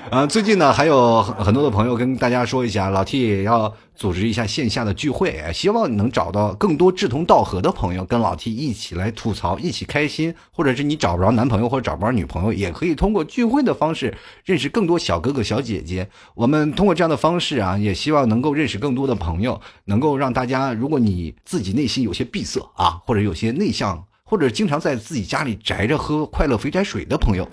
[0.10, 10.34] 啊，最近呢，还有很很多的朋友跟大家说一下，老 T 也要组织一下线下的聚会，希望能找到更多志同道合的朋友，跟老 T 一起来吐槽，一起开心。
[10.52, 14.16] 或者是你找不着男朋友或者找不着女朋友，也可以通过聚会的方式
[14.46, 16.08] 认识更多小哥哥小姐姐。
[16.36, 27.46] 我们通过这样的方式啊，也希望能够认识更多的朋友，能够让大家，如果你自己内心有些闭塞啊，或者有些内向，或者经常在自己家里宅着喝快乐肥宅水的朋友。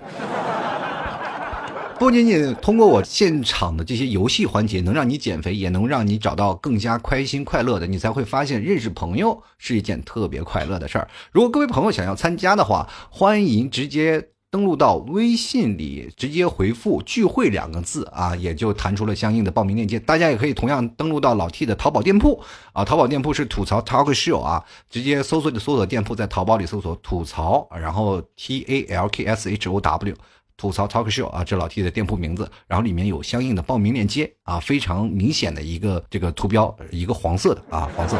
[1.97, 11.07] 不仅仅通过我现场的这些游戏环节能让你减肥，也能让你找到更加开心快乐的，你才会发现认识朋友是一件特别快乐的事儿。
[11.31, 19.97] 如果各位朋友想要参加的话，欢迎直接登录到微信里，直接回复“聚会”两个字啊，也就弹出了相应的报名链接。
[19.97, 30.15] 大家也可以同样登录到老 T 的淘宝店铺啊，淘宝店铺是吐槽 Talk Show 啊，直接搜索的搜索店铺在淘宝里搜索吐槽，然后 T A L K S H O W。
[30.57, 38.15] 吐槽 talk show 啊，这老 T 的店铺名字，然后里面有相应的报名链接啊，非常明显的一个这个图标，一个黄色的啊，黄色。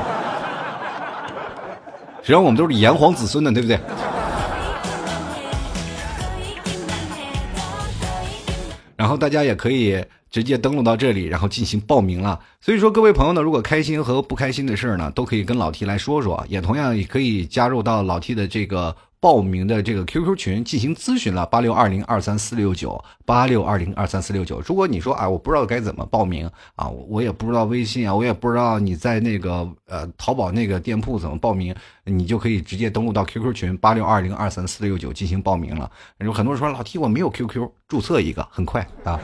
[2.21, 3.79] 实际上我们都是炎黄子孙的，对不对？
[8.97, 12.37] 然后大家也可以直接登录到这里，然后进行报名了。
[12.59, 18.93] 所以说，各位朋友呢，如果开心和不开心的事儿呢，都可以跟老 T 来说说，也同样也可以加入到老 T 的这个。
[19.25, 24.61] 报名的这个 QQ 群进行咨询了，八六二零二三四六九八六二零二三四六九。
[24.63, 35.89] 如果你说啊，我不知道该怎么报名啊，我也不知道微信啊，我也不知道你在那个呃淘宝那个店铺怎么报名，你就可以直接登录到 QQ 群八六二零二三四六九进行报名了。
[36.19, 39.19] 有很多人说老 T 我没有 QQ，注册一个很快啊，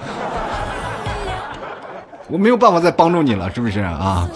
[2.28, 4.28] 我没有办法再帮助你了，是不是啊？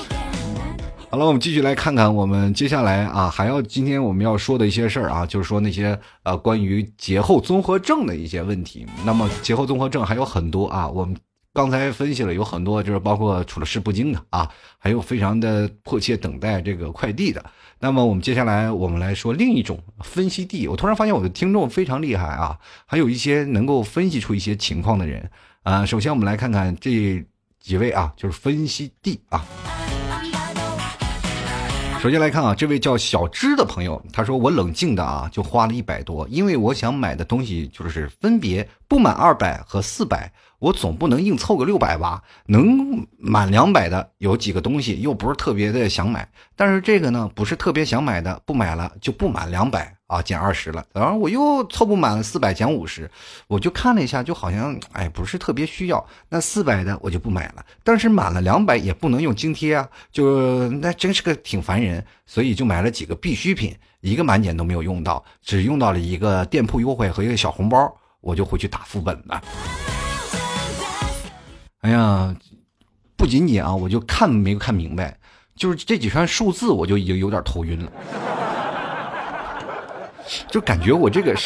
[1.16, 8.86] 好了，我们继续来看看我们接下来啊，还要今天我们要说的一些事儿啊，就是说那些呃关于节后综合症的一些问题。
[9.06, 11.16] 那么节后综合症还有很多啊，我们
[11.54, 17.42] 刚才分析了有很多，就是包括处了事不惊的啊，还有非常的迫切等待这个快递的。
[17.80, 20.68] 那么我们接下来我们来说另一种分析地。
[20.68, 25.32] 我突然发现我的听众非常厉害啊，还有一些能够分析出一些情况的人
[25.64, 25.86] 啊。
[25.86, 27.26] 首先我们来看看这
[27.62, 29.46] 几位啊，就是分析地啊。
[32.06, 40.32] 首先来看啊，这位叫小芝的朋友，他说我冷静的啊，就花了一百多，因为我想买的东西就是分别不满二百和四百。
[40.66, 42.24] 我总不能硬凑个六百吧？
[42.48, 46.28] 能满两百的有几个东西，又不是特别的想买。
[46.56, 50.84] 但是这个呢，不是特别想买的，不买了就不满两百啊，减二十了。
[50.92, 53.08] 然后我又凑不满四百，减五十，
[53.46, 56.04] 我就看了一下，就好像哎，不是特别需要。
[56.30, 57.64] 那四百的我就不买了。
[57.84, 62.04] 但是满了两百也不能用津贴啊，就那真是个挺烦人。
[62.26, 69.40] 所以就买了几个必需品，一个满减都没有用到，只用到了一个店铺优惠和一个小红包，我就回去打副本了。
[71.86, 72.36] 哎呀，
[73.16, 75.16] 不仅仅啊，我就看没看明白，
[75.56, 77.92] 就是这几串数字，我就已经有点头晕了，
[80.50, 81.38] 就感觉我这个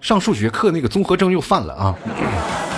[0.00, 1.96] 上数学课那个综合症又犯了啊！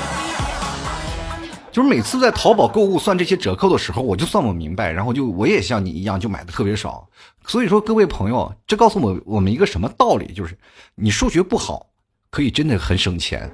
[1.73, 7.09] 就是每次在淘宝购物算这些折扣的时候，我就算不明白，然后就我也像你一样就买的特别少。
[7.47, 10.35] 所以说，各位朋友，这告诉我我们一个什么道理？
[10.35, 10.55] 就是
[10.97, 11.87] 你数学不好，
[12.29, 13.51] 可以真的很省钱。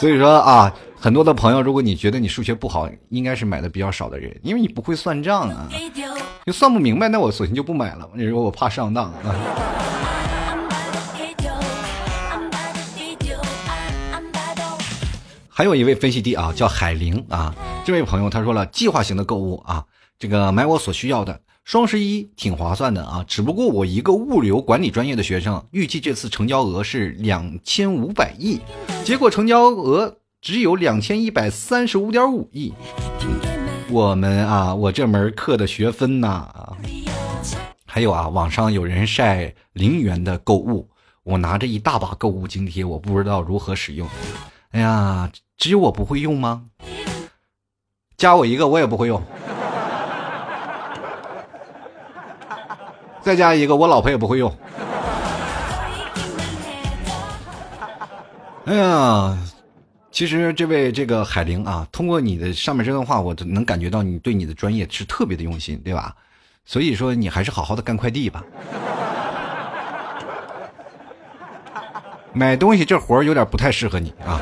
[0.00, 5.68] 所以说啊，很多的朋友，如果你觉得你数学不好，应该是买的比较少的人，因为你不会算账啊，
[6.46, 8.08] 你算不明白，那我索性就不买了。
[8.14, 9.36] 你说我怕上当啊。
[15.50, 19.84] 还有一位分析帝啊，叫海玲啊，这位朋友他说了，计划型的购物啊，
[20.18, 21.38] 这个买我所需要的。
[21.70, 28.58] 双十一挺划算的啊，只不过我一个物流管理专业的学生，预计这次成交额是两千五百亿，
[29.04, 32.72] 结果成交额只有两千一百三十五点五亿。
[33.88, 36.48] 我们啊，我这门课的学分呐，
[37.86, 40.90] 还有啊，网上有人晒零元的购物，
[41.22, 44.08] 我拿着一大把购物津贴，我不知道如何使用。
[44.72, 46.64] 哎呀，只有我不会用吗？
[48.16, 49.22] 加我一个，我也不会用。
[53.22, 54.54] 再加一个，我老婆也不会用。
[58.66, 59.38] 哎呀，
[60.10, 66.14] 其实这位这个海玲啊，通过你的上面这段话，我能感觉到你对你的专业是特别的用心，对吧？
[66.64, 68.44] 所以说，你还是好好的干快递吧。
[72.32, 74.40] 买东西这活儿有点不太适合你啊。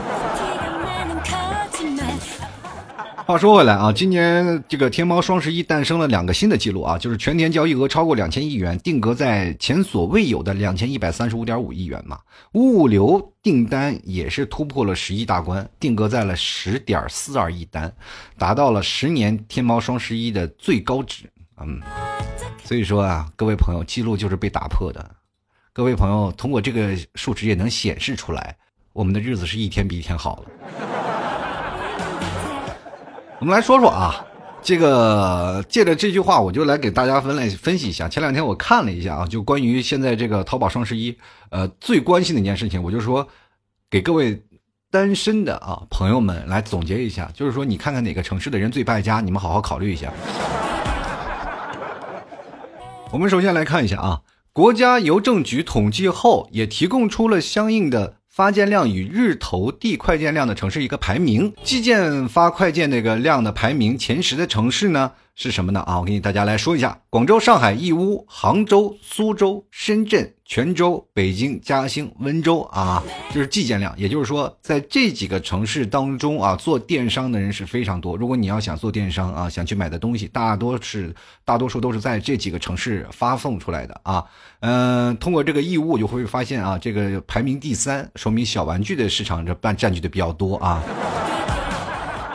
[3.29, 12.19] 话说回来啊，今年这个天猫双十一诞生了两个新的记录啊，就是全天交易额超过两千亿元，定格在前所未有的两千一百三十五点五亿元嘛。
[12.53, 17.95] 物流订单也是突破了十亿大关，定格在了十点四二亿单，
[18.39, 21.25] 达到了十年天猫双十一的最高值。
[21.61, 21.83] 嗯，
[22.65, 25.07] 所以说啊，各位朋友，记录就是被打破的。
[25.75, 28.57] 各位朋友，通过这个数值也能显示出来，
[28.95, 31.18] 我们的日子是一天比一天好了。
[33.41, 34.27] 我们来说说啊，
[34.61, 38.09] 这个借着这句话，我就来给大家分类分析一下。
[38.09, 41.17] 前两天我看了一下啊，就关于现在这个淘宝双十一，
[41.51, 43.29] 呃，最关心的一件事情，我就说
[43.89, 44.43] 给各位
[44.91, 50.13] 单身的啊朋友们来总结一下，就是说你看看哪个城市的人最败家，你们好好考虑一下。
[53.13, 54.23] 我们首先来看一下啊，
[54.53, 58.18] 国家邮政局统计后也提供出了相应的。
[58.39, 65.11] 发件量与日投递快件量的城市一个排名，寄件发快件那个量的排名前十的城市呢？
[65.41, 65.79] 是什么呢？
[65.83, 73.01] 啊，我给大家来说一下：广州、上海、义乌、杭州、苏州、深圳、泉州、北京、嘉兴、温州啊，
[73.33, 73.95] 就是寄件量。
[73.97, 78.17] 也就是说，在这几个城市当中啊，做电商的人是非常多。
[78.17, 84.25] 如果你要想做电商啊，想去买的东西，大多是大多数都是在这几个城市发送出来的啊。
[84.59, 90.83] 嗯，通过这个义乌就会发现啊，这个排名第三，说明小玩具的市场这占占据的比较多啊。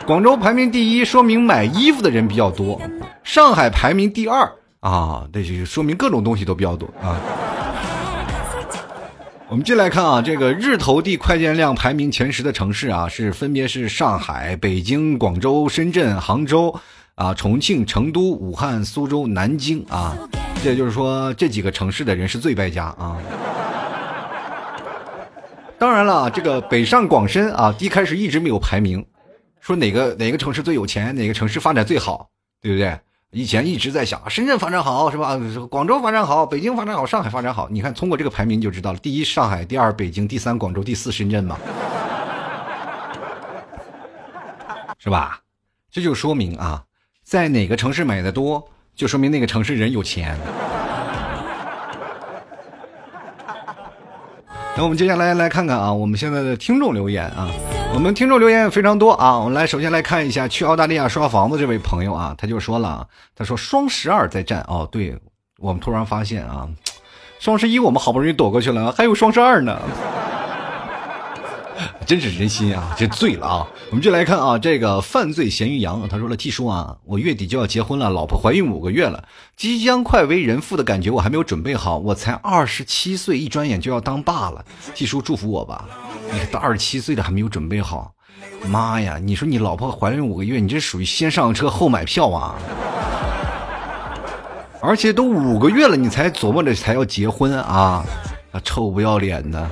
[0.06, 2.78] 广州排名第一，说明买衣服的人比较多；
[3.22, 7.16] 上海排名第二啊，那就说明各种东西都比较多啊。
[9.48, 16.74] 我们进来看啊，这个日投递快件量排名前十的城市啊，是分别是上海、北京、广州、深圳、杭州
[17.14, 20.14] 啊、重庆、成都、武汉、苏州、南京啊。
[20.62, 23.16] 这就是说，这几个城市的人是最败家啊。
[25.78, 29.02] 当然了，这个北上广深啊，一开始一直没有排名。
[29.64, 32.28] 说哪个哪个城市最有钱，哪个城市发展最好，
[32.60, 33.00] 对不对？
[33.30, 35.40] 以前一直在想，深圳发展好是吧？
[35.70, 37.66] 广州发展好，北京发展好，上海发展好。
[37.70, 41.58] 你看，通过这个排名就知道了：第一上海，第二北京，第三广州，第四深圳嘛，
[45.00, 45.40] 是吧？
[45.90, 46.84] 这就说明啊，
[47.22, 48.62] 在哪个城市买的多，
[48.94, 50.36] 就说明那个城市人有钱。
[54.76, 57.48] 那我们接下来来看看啊，我们现在的听众留言啊。
[57.94, 63.06] 我们听众留言非常多啊，我们来首先来看一下去澳大利亚刷房子这位朋友啊，他就说了，
[63.36, 65.16] 他说双十二在战哦，对
[65.58, 66.68] 我们突然发现啊，
[67.38, 69.80] 双十一我们好不容易躲过去了，还有双十二呢。
[72.06, 73.66] 真是人心啊，这醉了啊！
[73.90, 79.24] 我们就来看啊，这个犯罪咸鱼羊，他说了：“T 叔啊，我月底就要结婚了，老婆怀孕五个月了，
[79.56, 81.98] 即将快为人父的感觉，我还没有准备好。
[81.98, 84.64] 我才二十七岁，一转眼就要当爸了。
[84.94, 85.84] T 叔祝福我吧。
[86.32, 88.12] 你都，二十七岁了还没有准备好，
[88.68, 89.18] 妈呀！
[89.20, 92.54] 你说你老婆怀孕五个月，你这属于先上车后买票啊！
[94.80, 98.04] 而且都五个月了，你才琢磨着才要结婚啊？
[98.52, 99.68] 啊，臭不要脸的！”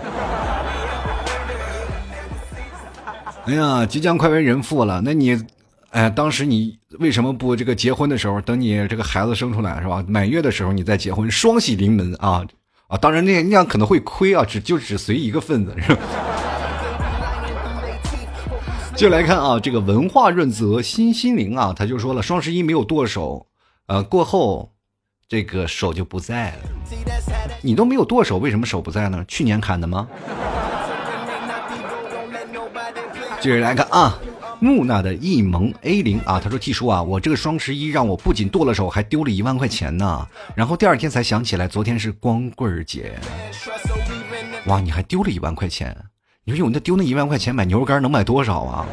[3.44, 5.36] 哎呀，即将快为人父了，那你，
[5.90, 10.04] 哎，当时你为什么不这个结婚的时候，等你这个孩子生出来是吧？
[10.06, 12.46] 满月的时候你再结婚，双喜临门啊
[12.86, 12.96] 啊！
[12.96, 16.00] 当然那那样可能会亏啊，只就只随一个份子是吧？
[18.94, 23.44] 就来看啊，这个文化润泽新心灵啊，他就说了，双十一没有剁手，
[23.88, 24.70] 呃，过后
[25.26, 26.58] 这个手就不在了。
[27.60, 29.24] 你都没有剁手，为什么手不在呢？
[29.26, 30.08] 去年砍的吗？
[33.42, 34.16] 接着来看啊，
[34.60, 40.24] 木讷的一萌 A 零啊，他说：“T 叔啊，我这个双十一让我不仅剁了手，还丢了一万块钱呢。
[40.54, 43.18] 然后第二天才想起来，昨天是光棍节。
[44.66, 45.92] 哇，你还丢了一万块钱？
[46.44, 48.86] 你说有那丢那一万块钱买牛肉干能买多少啊？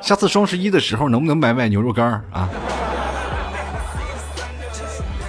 [0.00, 2.50] 下次双十一的时候能不能买买牛肉干啊？”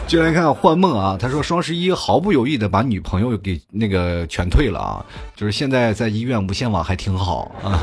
[0.08, 7.82] 就来看幻梦啊，他说双十一毫不犹豫的把女朋友给那个全退了啊，就是现在在医院无线网还挺好啊。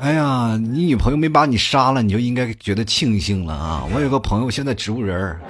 [0.00, 3.84] 哎呀，你女朋友没把你杀了，你就应该觉得庆幸了啊！
[3.94, 5.40] 我有个朋友现在植物人儿，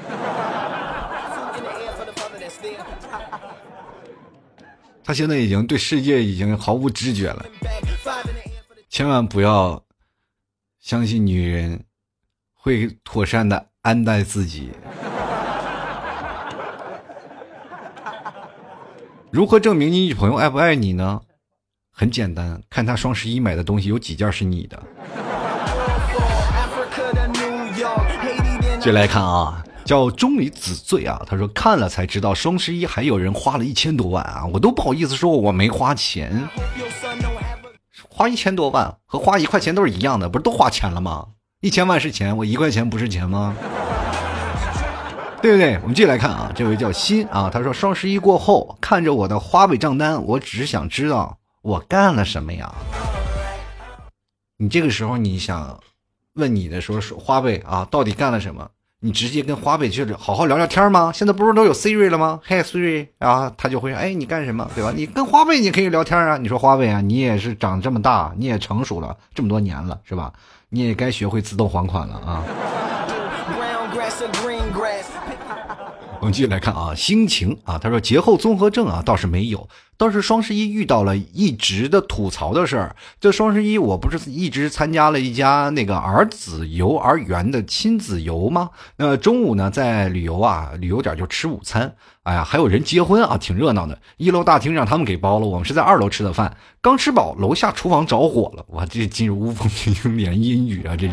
[5.03, 7.47] 他现在已经对世界已经毫无知觉了，
[8.89, 9.83] 千万不要
[10.81, 11.83] 相信女人。
[12.63, 14.71] 会妥善的安待自己。
[19.31, 21.21] 如何证明你女朋友爱不爱你呢？
[21.93, 24.83] 很简单，看她双十一买的东西有几件是你的。
[28.81, 36.49] 接来看啊，叫钟离子醉啊，他说看了才知道双十一还有人花了一千多万啊，我都不好意思说我没花钱。
[38.09, 41.29] 花一千多万和花一块钱都是一样的，不是都花钱了吗？
[41.63, 43.55] 一千万是钱，我一块钱不是钱吗？
[45.43, 45.79] 对不对？
[45.83, 52.73] 我们继续来看啊，这位叫新啊，他说双十一过后，看着我的花呗账单，我只想知道我干了什么呀？
[54.57, 55.79] 你这个时候你想
[56.33, 58.67] 问你的说说花呗啊，到底干了什么？
[59.01, 61.13] 你直接跟花呗去好好聊聊天吗？
[61.15, 62.41] 现在不是都有 Siri 了吗？
[62.43, 64.67] 嘿，Siri 啊，他就会哎，你干什么？
[64.75, 64.95] 对吧？
[64.97, 66.39] 你跟花呗你可以聊天啊。
[66.39, 70.33] 你说花呗啊，你也是长这么大，你也成熟了这么多年了，是吧？
[70.71, 72.45] 你也该学会自动还款了啊！
[76.21, 79.69] 我们继续来看啊，心情啊，他说节后综合症啊倒是没有，
[80.01, 82.97] 倒是双十一遇到了一直的吐槽的事儿。
[83.21, 88.71] 这双十一我不是一直参加了一家那个儿子幼儿园的亲子游吗？
[88.97, 91.93] 那中午呢在旅游啊旅游点就吃午餐，
[92.23, 93.99] 哎呀还有人结婚啊，挺热闹的。
[94.17, 99.71] 一楼大厅让他们给包了，我们是在二楼吃的饭，刚吃饱，楼下厨房着火了，哇，这进入无风
[100.17, 101.13] 连阴雨啊，这是。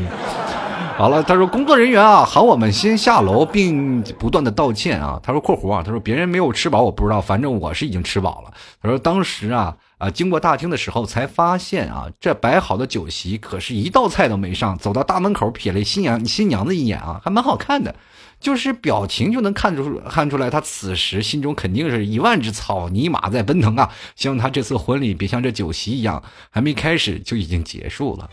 [0.97, 5.19] 好了，他说工作人员啊喊我们先下楼，并不断的道歉啊。
[5.21, 8.51] 他说括弧啊，他说别人没有吃饱我不知道，反正我是已经吃饱了。
[8.81, 14.77] 他说当时啊啊经过大厅的时候才发现啊，这摆好的酒席可是一道菜都没上。
[14.77, 17.95] 走到大门口瞥了新娘新娘子一眼啊，还蛮好看的，
[18.39, 23.91] 就是表情就能看出看出来，他此时心中肯定是一万只草泥马在奔腾啊。
[24.15, 26.21] 希望他这次婚礼别像这酒席一样，
[26.51, 28.29] 还没开始就已经结束了。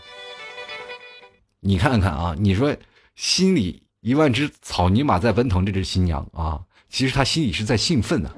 [1.61, 2.75] 你看看啊，你说
[3.15, 8.29] 心里一万只草泥马在奔腾，这只新娘啊，其实她心里是在兴奋呢。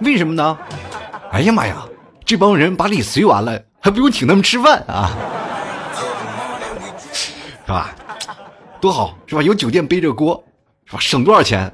[0.00, 0.58] 为什么呢？
[1.30, 1.84] 哎呀妈呀，
[2.24, 5.10] 这帮人把礼随完了，还不用请他们吃饭啊，
[7.66, 7.94] 是吧？
[8.80, 9.42] 多好，是吧？
[9.42, 10.42] 有酒店背着锅，
[10.86, 10.98] 是吧？
[11.00, 11.70] 省多少钱？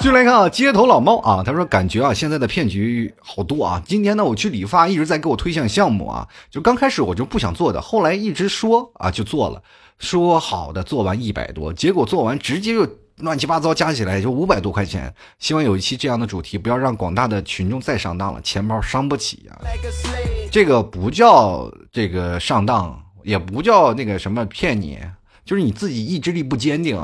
[0.00, 3.80] 就来看啊，街头老猫啊，他说感觉啊，现在的骗局好多啊。
[3.86, 6.26] 今天呢，我去理发，一直在给我推荐项目啊。
[6.50, 9.62] 就刚开始我就不想做的，后来一直说啊，就做了，
[9.98, 12.84] 说好的做完一百多，结果做完直接就
[13.18, 15.12] 乱七八糟加起来也就五百多块钱。
[15.38, 19.60] 希望有一期这样的主题，不要让广大的群众再上当了，钱包伤不起啊。
[20.50, 24.98] 这个不叫这个上当，也不叫那个什么骗你，
[25.44, 26.98] 就是你自己意志力不坚定。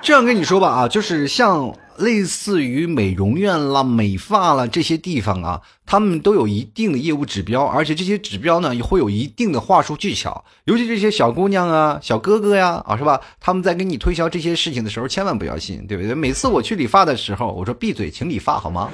[0.00, 10.44] 这样跟你说吧啊，就是像类似于美容院啦、美发啦这些地方啊，他们都有一定的业务指标，而且这些指标呢也会有一定的话术技巧。
[10.64, 13.20] 尤其这些小姑娘啊、小哥哥呀，啊是吧？
[13.40, 16.14] 他们在跟你推销这些事情的时候，千万不要信，对不对？
[16.14, 18.88] 每次我去理发的时候，我说闭嘴，请理发好吗？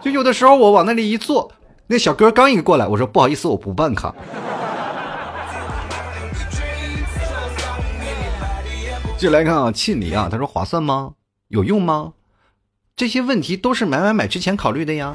[0.00, 1.52] 就有的时候我往那里一坐，
[1.88, 4.14] 那小哥刚一过来，我说不好意思，我不办卡。
[9.18, 11.14] 进来看啊，庆礼啊，他说划算吗？
[11.48, 12.12] 有用吗？
[12.94, 15.12] 这些问题都是买买买之前考虑的呀。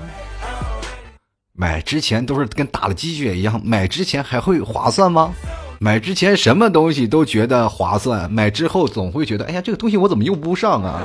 [1.53, 5.33] 买之前都是跟打了鸡血一样，买之前还会划算吗？
[5.79, 11.01] 买之前什么东西都觉得划算，买之后总会觉得，哎呀，这个东西我怎么用不上啊？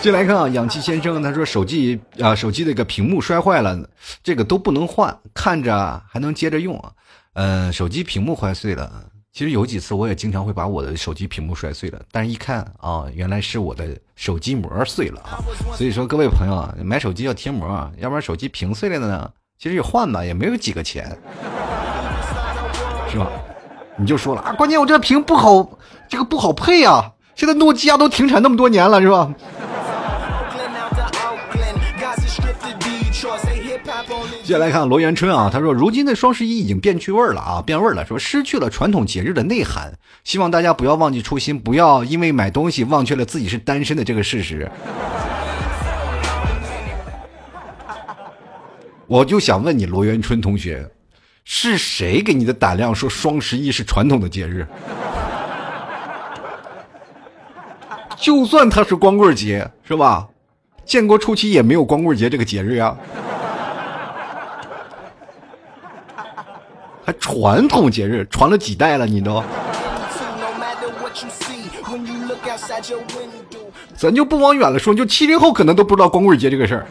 [0.00, 3.76] 进来看啊，氧气先生他说手机啊，手机那个屏幕摔坏了，
[4.22, 6.92] 这个都不能换，看着还能接着用啊。
[7.32, 9.06] 嗯，手机屏幕坏碎了。
[9.32, 15.38] 其实有几次我也经常会把我的手机屏幕摔碎了，但是一看啊，原来是我的手机膜碎了啊。
[15.76, 21.16] 所以说各位朋友啊，买手机要贴膜啊，要不然手机屏碎了的呢，其实也换吧，也没有几个钱，
[23.08, 23.30] 是吧？
[23.96, 25.78] 你就说了啊，关键我这个屏不好，
[26.08, 27.12] 这个不好配啊。
[27.36, 29.32] 现在诺基亚都停产那么多年了，是吧？
[34.50, 39.92] 接下来看罗元春啊，他说：“如今的双十一已经变趣味了啊，变味了，说失去了传统节日的内涵。
[40.24, 44.68] 希望大家不要忘记初心，不要因为买东西忘却了自己是单身的这个事实。”
[49.06, 50.84] 我就想问你，罗元春同学，
[51.44, 54.66] 是谁给你的胆量说双十一是传统的节日？
[58.16, 60.26] 就算它是光棍节，是吧？
[60.84, 62.96] 建国初期也没有光棍节这个节日呀
[67.14, 69.42] 传统节日传了几代了，你都，
[73.96, 76.86] 咱就不往远了说，就七零后可能都不知道光棍节这个事儿。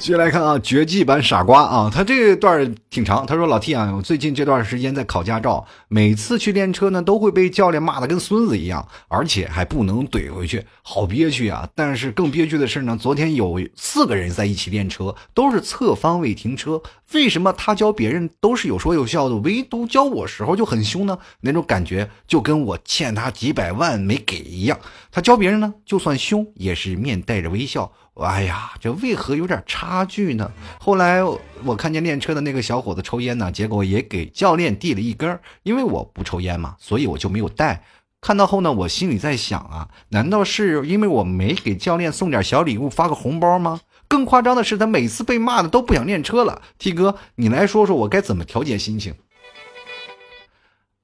[0.00, 3.26] 接下来看啊，绝技版傻瓜啊，他这段挺长。
[3.26, 11.66] 他说：“老 T 啊，我最近这段时间在考驾照，每次去练车呢，都会被教练骂的跟孙子一样，而且还不能怼回去，好憋屈啊！
[11.74, 16.82] 但是更憋屈的是呢，昨天有四个人在一起练车，都是侧方位停车，
[17.12, 21.18] 为什么他教别人都是有说有笑的，唯独教我时候就很凶呢？
[21.40, 24.78] 那种感觉就跟我欠他几百万没给一样。
[25.10, 30.50] 他教别人呢，就算凶也是面带着微笑。”哎呀，这为何有点差距呢？
[30.80, 31.22] 后来
[31.64, 37.84] 我看见练车的那个小伙子抽烟呢，结果也给教练递了一根儿，因为我不抽烟嘛，所以我就没有带。
[38.20, 43.80] 看到后呢，我心里在想啊，难道是因为我没给教练送点小礼物，发个红包吗？
[44.08, 46.62] 更夸张的是，他每次被骂的都不想练车了。
[46.78, 49.14] T 哥，你来说说我该怎么调节心情？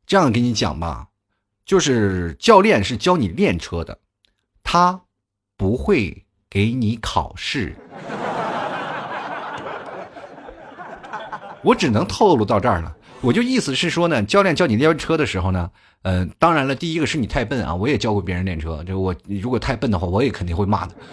[0.06, 1.08] 这样跟你讲吧，
[1.64, 3.98] 就是教练是教你练车的，
[4.62, 5.02] 他
[5.56, 6.22] 不会。
[6.50, 7.74] 给你考试，
[11.64, 12.94] 我只能透露到这儿了。
[13.20, 15.68] 我就意思是说呢，教练教你练车的时候呢，
[16.02, 20.94] 嗯，当然了，第一个是你太笨啊，我也教过别人练车，就我如果太笨的话，我也肯定会骂的。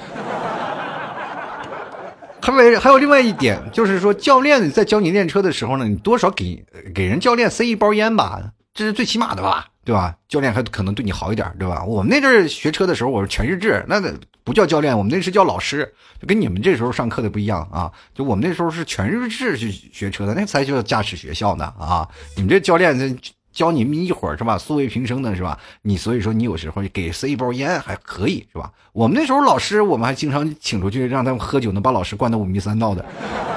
[2.42, 8.42] 还有还有另外一点，就是说教练在教你练车的时候呢，你多少给给人教练塞一包烟吧，
[8.74, 9.68] 这是最起码的吧。
[9.84, 10.16] 对吧？
[10.28, 11.84] 教练还可能对你好一点，对吧？
[11.84, 14.00] 我们那阵儿学车的时候，我是全日制，那
[14.44, 17.92] 不叫教练，我们那是叫老师，就跟你们这时候上课的不一样啊。
[18.14, 22.08] 就我们那时候是全日制去学车的，那才叫驾驶学校呢啊！
[22.36, 23.20] 你们这教练
[23.52, 24.58] 教你们一会儿是吧？
[24.58, 25.60] 素未平生的是吧？
[25.82, 28.72] 你所以说你有时候给塞一包烟还可以是吧？
[28.94, 33.06] 我们那时候老师，我们还经常请出去让他们喝酒，能把老师灌得五迷三道的，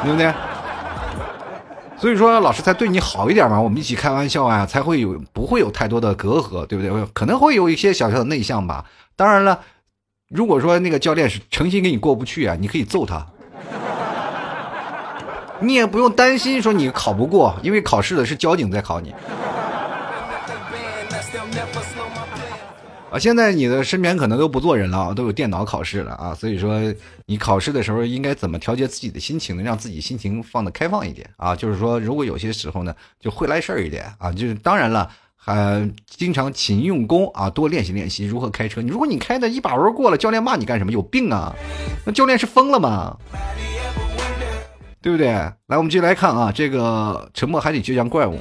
[0.03, 0.32] 对不对？
[1.97, 7.07] 所以说，老师才对你好一点嘛，我们一起开玩笑啊，才会有不会有太多的隔阂，对不对？
[7.14, 8.85] 可能会有一些小小的内向吧。
[9.16, 9.59] 当然了，
[10.35, 13.24] 如果说那个教练是诚心跟你过不去啊，你可以揍他，
[15.62, 19.14] 你也不用担心说你考不过，因为考试的是交警在考你。
[23.12, 26.80] 啊，现在你的身边可能都不做人了，都有电脑考试了啊，所以说
[27.26, 29.62] 你考试的时候应该怎么调节自己的心情呢？
[29.62, 35.09] 让自己心情放得开放一点啊，就是说如果有些时候呢，就会来事儿一点啊，就是当然了，
[35.45, 38.80] 还经常勤用功啊，多练习练习如何开车。
[38.80, 40.90] 你如果你开的一把轮过了，教练骂你干什么？
[40.90, 41.55] 有病啊？
[42.07, 43.14] 那教练是疯了吗？
[45.03, 45.28] 对不对？
[45.66, 48.38] 来，我们继续来看啊，这个沉默海底倔强怪物。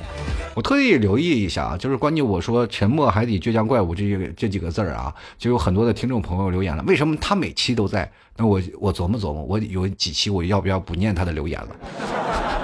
[0.55, 6.83] 我特意留意一下啊，就是关键我说“沉默海底倔强怪物”这这几个字儿啊，就有很多的听众朋友留言了。
[6.87, 8.09] 为什么他每期都在？
[8.37, 12.62] 那我我琢磨琢磨，我有几期我要不要不念他的留言了？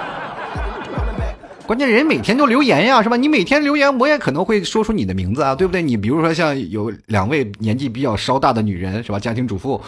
[1.70, 3.16] 关键人每天都留言呀，是吧？
[3.16, 5.80] 你每天留言，我也可能会说出你的名字啊，对不对？
[5.80, 9.20] 你比如说像有两位年纪比较稍大的女人，是吧？
[9.20, 9.80] 家庭主妇，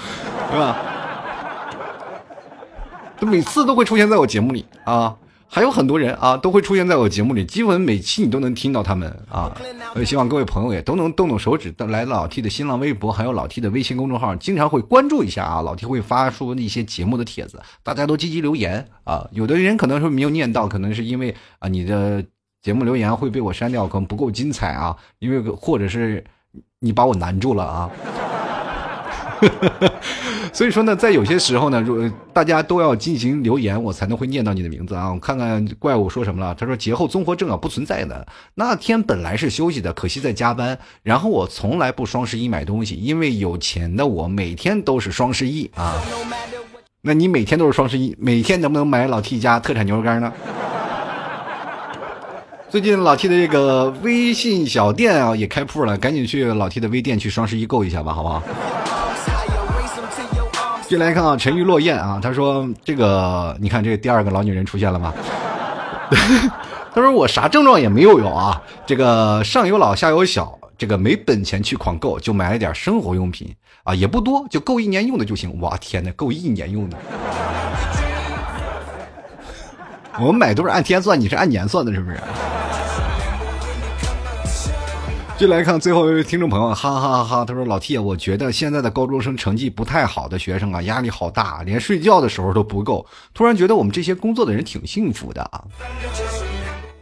[0.53, 0.77] 是吧？
[3.23, 5.17] 每次都会出现在我节目里啊。
[5.55, 9.55] 还有很多人啊，都会出现在我节目里，基本每期你都能听到他们啊。
[9.95, 15.61] 我也希望各位朋友也都能动动手指，来老 T 的新浪微博，还有老 T 的微信公众号，经常会关注一下啊。
[15.61, 19.29] 老 T 会发出一些节目的帖子，大家都积极留言啊。
[19.33, 22.25] 有的人可能是没有念到，可能是因为啊你的
[22.63, 26.25] 节目留言会被我删掉，可能不够精彩啊，因为或者是
[26.79, 27.91] 你把我难住了啊。
[30.53, 35.13] 所以说呢，在有些时候呢，如大家都要进行留言，我才能会念到你的名字啊。
[35.13, 40.79] 我看看怪物说什么了，他说节后综合症啊不存在的，那天本来是休息的，可惜在加班。
[41.03, 45.95] 然后我从来不双十一买东西，因为有钱的我每天都是双十一啊。
[47.01, 50.33] 那你每天都是双十一，每天能不能买老 T 家特产牛肉干呢？
[52.71, 58.43] 最近老 T 的这个微信小店啊也开铺了，赶紧去老 T 的微店去双十一购一下吧，好不好？
[60.93, 65.11] 进来看啊，沉鱼落雁啊，他说这个，你看这第二个老女人出现了吗？
[66.93, 73.51] 他说我啥症状也没有有啊，这个上有老下有小，这个没本钱去狂购，就买了点生活用品
[73.85, 75.59] 啊，也不多，就够一年用的就行。
[75.63, 76.99] 哇天哪，够一年用的！
[80.21, 82.21] 我们买都是按天算，你是按年算的，是不是？
[85.43, 87.45] 就来看最后一位听众朋友，哈哈哈哈！
[87.45, 93.05] 他说：“老 T，我觉得现在的高中生成绩不太好的学生啊，压力好大，连睡觉的时候都不够。
[93.35, 95.65] 突然觉得我们这些工作的人挺幸福的啊。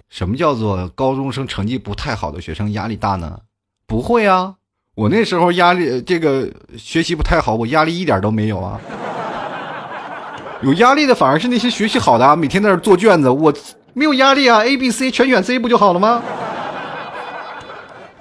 [0.09, 3.39] 什么叫做高中生成绩不太好的学生压力大呢？
[3.87, 4.55] 不会啊，
[4.95, 8.81] 我那时候压力这个学习不太好，我压力一点都没有啊。
[10.63, 13.53] 有压力的反而是那些学习好的，啊每天在那做卷子，我
[13.93, 16.23] 没有压力啊，A、B、C 全选 C 不就好了吗？”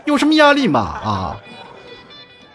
[0.10, 0.80] 有什么压力嘛？
[0.82, 1.40] 啊，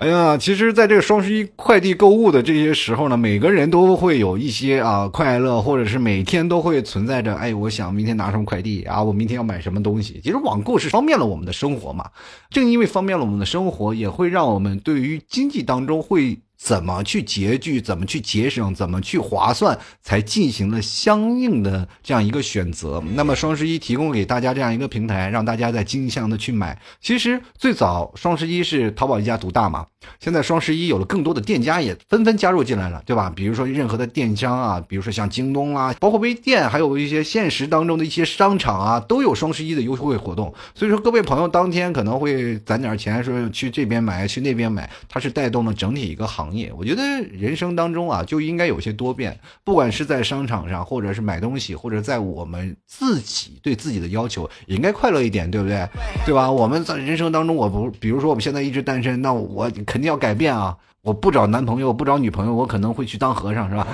[0.01, 10.21] 哎呀，其实，在这个双十一快递购物的这些时候呢，每个人都会有一些啊快乐，或者是每天都会存在着，哎，我想明天拿什么快递啊，我明天要买什么东西。
[10.23, 12.11] 其实网购是方便了我们的生活嘛，
[12.51, 16.39] 正因为方便了我们的生活，也会让我们对于经济当中会。
[16.65, 23.05] 怎么去拮据，怎么去节省，怎么去划算，才进行了相应的这样一个选择。
[23.15, 26.81] 那么双十一提供给大家这样一个平台，让大家在精向的去买。
[27.03, 29.85] 其实最早双十一是淘宝一家独大嘛，
[30.21, 33.33] 现在双十一有了更多的店家也纷纷加入进来了，对吧？
[33.35, 40.53] 比如说任何的电商啊，比如说像京东啦，包括微店，还有一些现实当中的一些商场啊，都有双十一的优惠活动。
[40.75, 46.73] 所以说各位朋友当天可能会攒点钱，说去这边买，去那边买，它是带动了整体一个行业。
[46.77, 47.03] 我觉得
[47.33, 55.87] 人生当中啊，就应该有些多变，不管是在商场上，或者是买东西，或者在我们自己对自己的要求，也应该快乐一点，对不对？
[56.25, 56.51] 对吧？
[56.51, 60.77] 我们在人生当中，我不，比如说我们现在一直单身，那我肯定要改变啊！
[61.03, 63.87] 我不找男朋友，不找女朋友，我可能会去当和尚，是吧？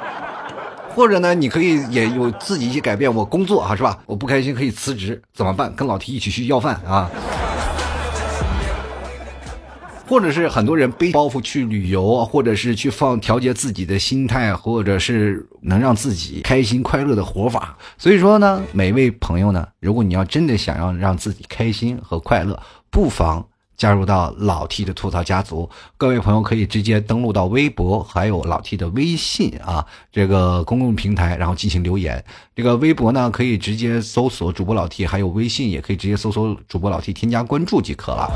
[0.96, 3.98] 或者呢，你可以也有自己一些改变，我工作啊，是吧？
[4.06, 5.70] 我不开心可以辞职，怎么办？
[5.76, 7.10] 跟老提一起去要饭啊！
[10.08, 17.76] 或者是很多人背包袱去旅游，或者是去放调节自己的心态，或者是能让自己开心快乐的活法。
[17.98, 22.58] 所以说呢，每位朋友呢，如果你要真的想要让自己开心和快乐，
[22.90, 23.46] 不妨。
[23.76, 32.24] 加入到老 T 的吐槽家族，各位朋友可以直接登录到微博，还有老 T 的微信啊，这个公共平台，然后进行留言。
[32.54, 38.30] 这个微博呢，可以直接搜索主播老 T，还有微信也可以直接搜索主播老 T，添加关注即可了。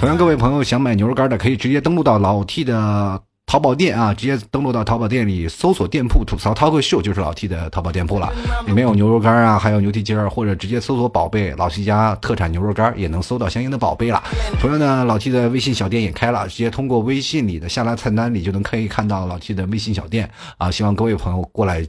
[0.00, 3.27] 同样，各位朋友想买牛肉干的，可以直接登录到老 T 的。
[3.48, 8.30] 淘宝店啊，直接登录到淘宝店里搜索店铺“吐槽涛哥秀”，就是老 T 的淘宝店铺了。
[8.66, 14.22] 里面有牛肉干啊，还有牛蹄筋儿，或者直接搜索“宝贝老 T 家特产牛肉干”，也能搜到相应的宝贝了。
[14.60, 20.70] 同样呢，老 T 的微信小店也开了，直接通过微信里的下拉菜单里就能可以看到老 T 的微信小店啊。
[20.70, 21.82] 希望各位朋友过来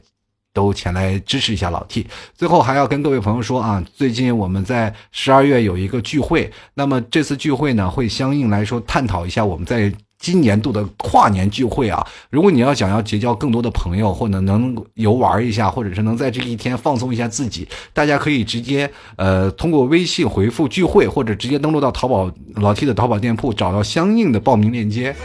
[0.54, 2.06] 都前来支持一下老 T。
[2.34, 9.92] 最后还要跟各位朋友说啊，最近我们在十二月有一个聚会，那么这次聚会呢，会相应来说探讨一下我们在。
[10.20, 25.16] 今年度的跨年聚会啊，如果你要想要结交更多的朋友，或者能游玩一下，或者是能在这一天放松一下自己，大家可以直接呃通过微信回复聚会，或者直接登录到淘宝老 T 的淘宝店铺，找到相应的报名链接。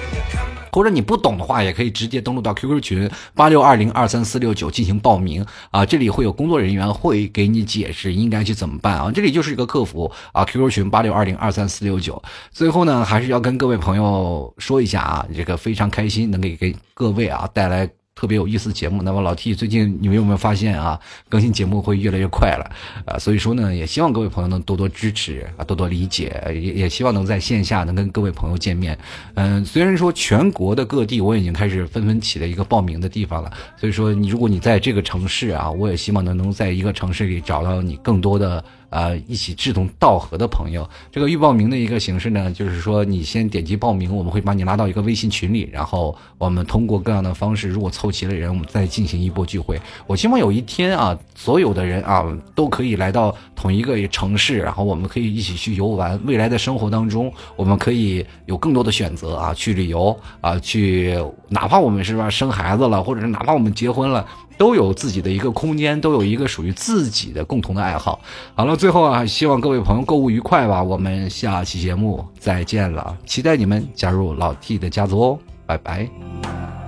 [0.76, 12.22] 或者你不懂的话，也可以直接登录到 QQ 群八六二零二三四六九进行报名啊，这里会有工作人员会给你解释应该去怎么办啊，这里就是一个客服啊，QQ 群八六二零二三四六九。
[12.52, 17.90] 最后呢，还是要跟各位朋友说一下啊，这个非常开心能给给各位啊带来。
[18.16, 19.04] 特别有意思的节目。
[19.04, 22.72] 那么老 T 最近你们有没有发现啊，更新节目会越来越快了
[23.06, 23.20] 啊？
[23.20, 28.98] 所以说呢，也希望各位朋友能多多支持啊，多多理解，也也希望能在线下能跟各位朋友见面。
[29.34, 38.64] 嗯，虽然说全国的各地我已经开始纷纷起了一个报名的地方了，所以说你如果你在这个城市啊，我也希望能能在一个城市里找到你更多的。
[38.96, 49.78] 啊，一起志同道合的朋友，这个预报名的一个形式呢，就是说你先点击报名，我们会把你拉到一个微信群里，然后我们通过各样的方式，如果凑齐了人，我们再进行一波聚会。
[50.08, 52.26] 我希望有一天啊，所有的人啊
[52.56, 56.18] 都可以来到同一个城市，然后我们可以一起去游玩。
[56.26, 64.26] 未来的生活当中，我们可以有更多的选择啊，去旅游啊，去哪怕我们是吧生孩子了，或者是哪怕我们结婚了。
[64.58, 68.20] 都有自己的一个空间，都有一个属于自己的共同的爱好。
[68.54, 70.82] 好了，最后啊，希望各位朋友购物愉快吧。
[70.82, 76.85] 我们下期节目再见了，期待你们加入老 T 的家族哦，拜拜。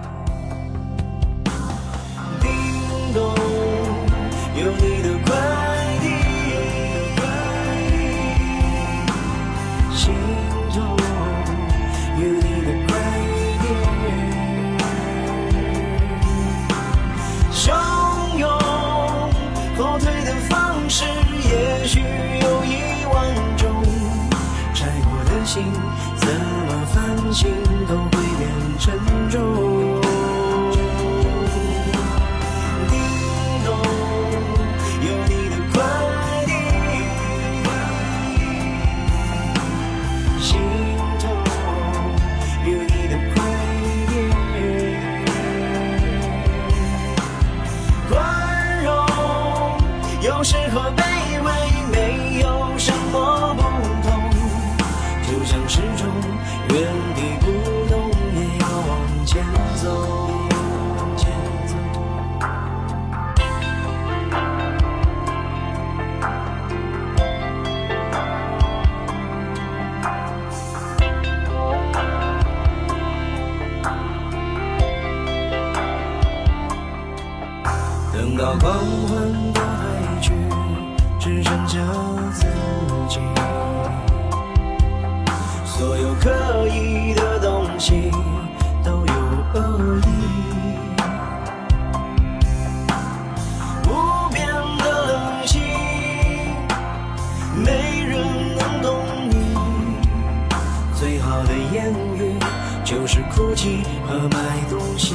[100.99, 102.39] 最好的言语
[102.83, 105.13] 就是哭泣和买东西。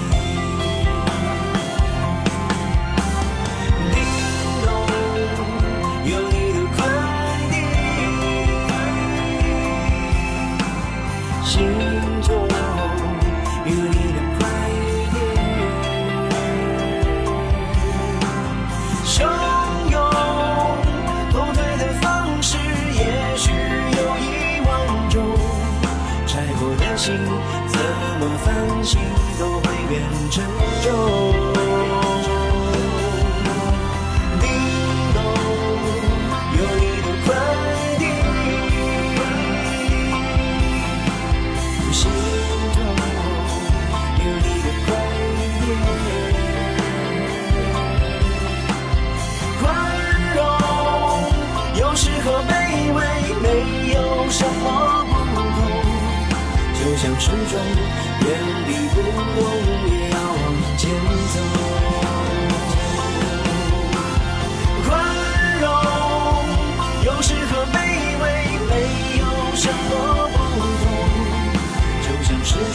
[28.83, 29.01] 翻新
[29.39, 30.43] 都会变沉
[30.83, 30.91] 重。
[34.41, 34.45] 叮
[35.15, 35.17] 咚，
[36.57, 37.29] 有你的快
[37.99, 38.03] 递。
[41.93, 42.01] 心
[42.75, 42.77] 中
[44.19, 44.89] 有你的快
[45.61, 45.65] 递，
[49.61, 49.63] 宽
[50.35, 50.41] 容，
[51.79, 52.51] 有时候卑
[52.93, 52.99] 微，
[53.43, 53.47] 没
[53.95, 53.97] 有
[54.29, 54.67] 什么
[55.07, 55.41] 不同。
[56.75, 57.55] 就像始终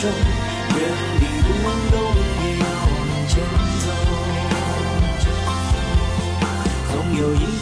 [0.07, 0.15] 像始终
[0.77, 0.79] 原
[1.19, 1.47] 地不
[1.91, 1.95] 动，
[2.43, 2.95] 也要往
[3.27, 3.31] 前
[3.83, 3.85] 走。
[6.91, 7.56] 总有一。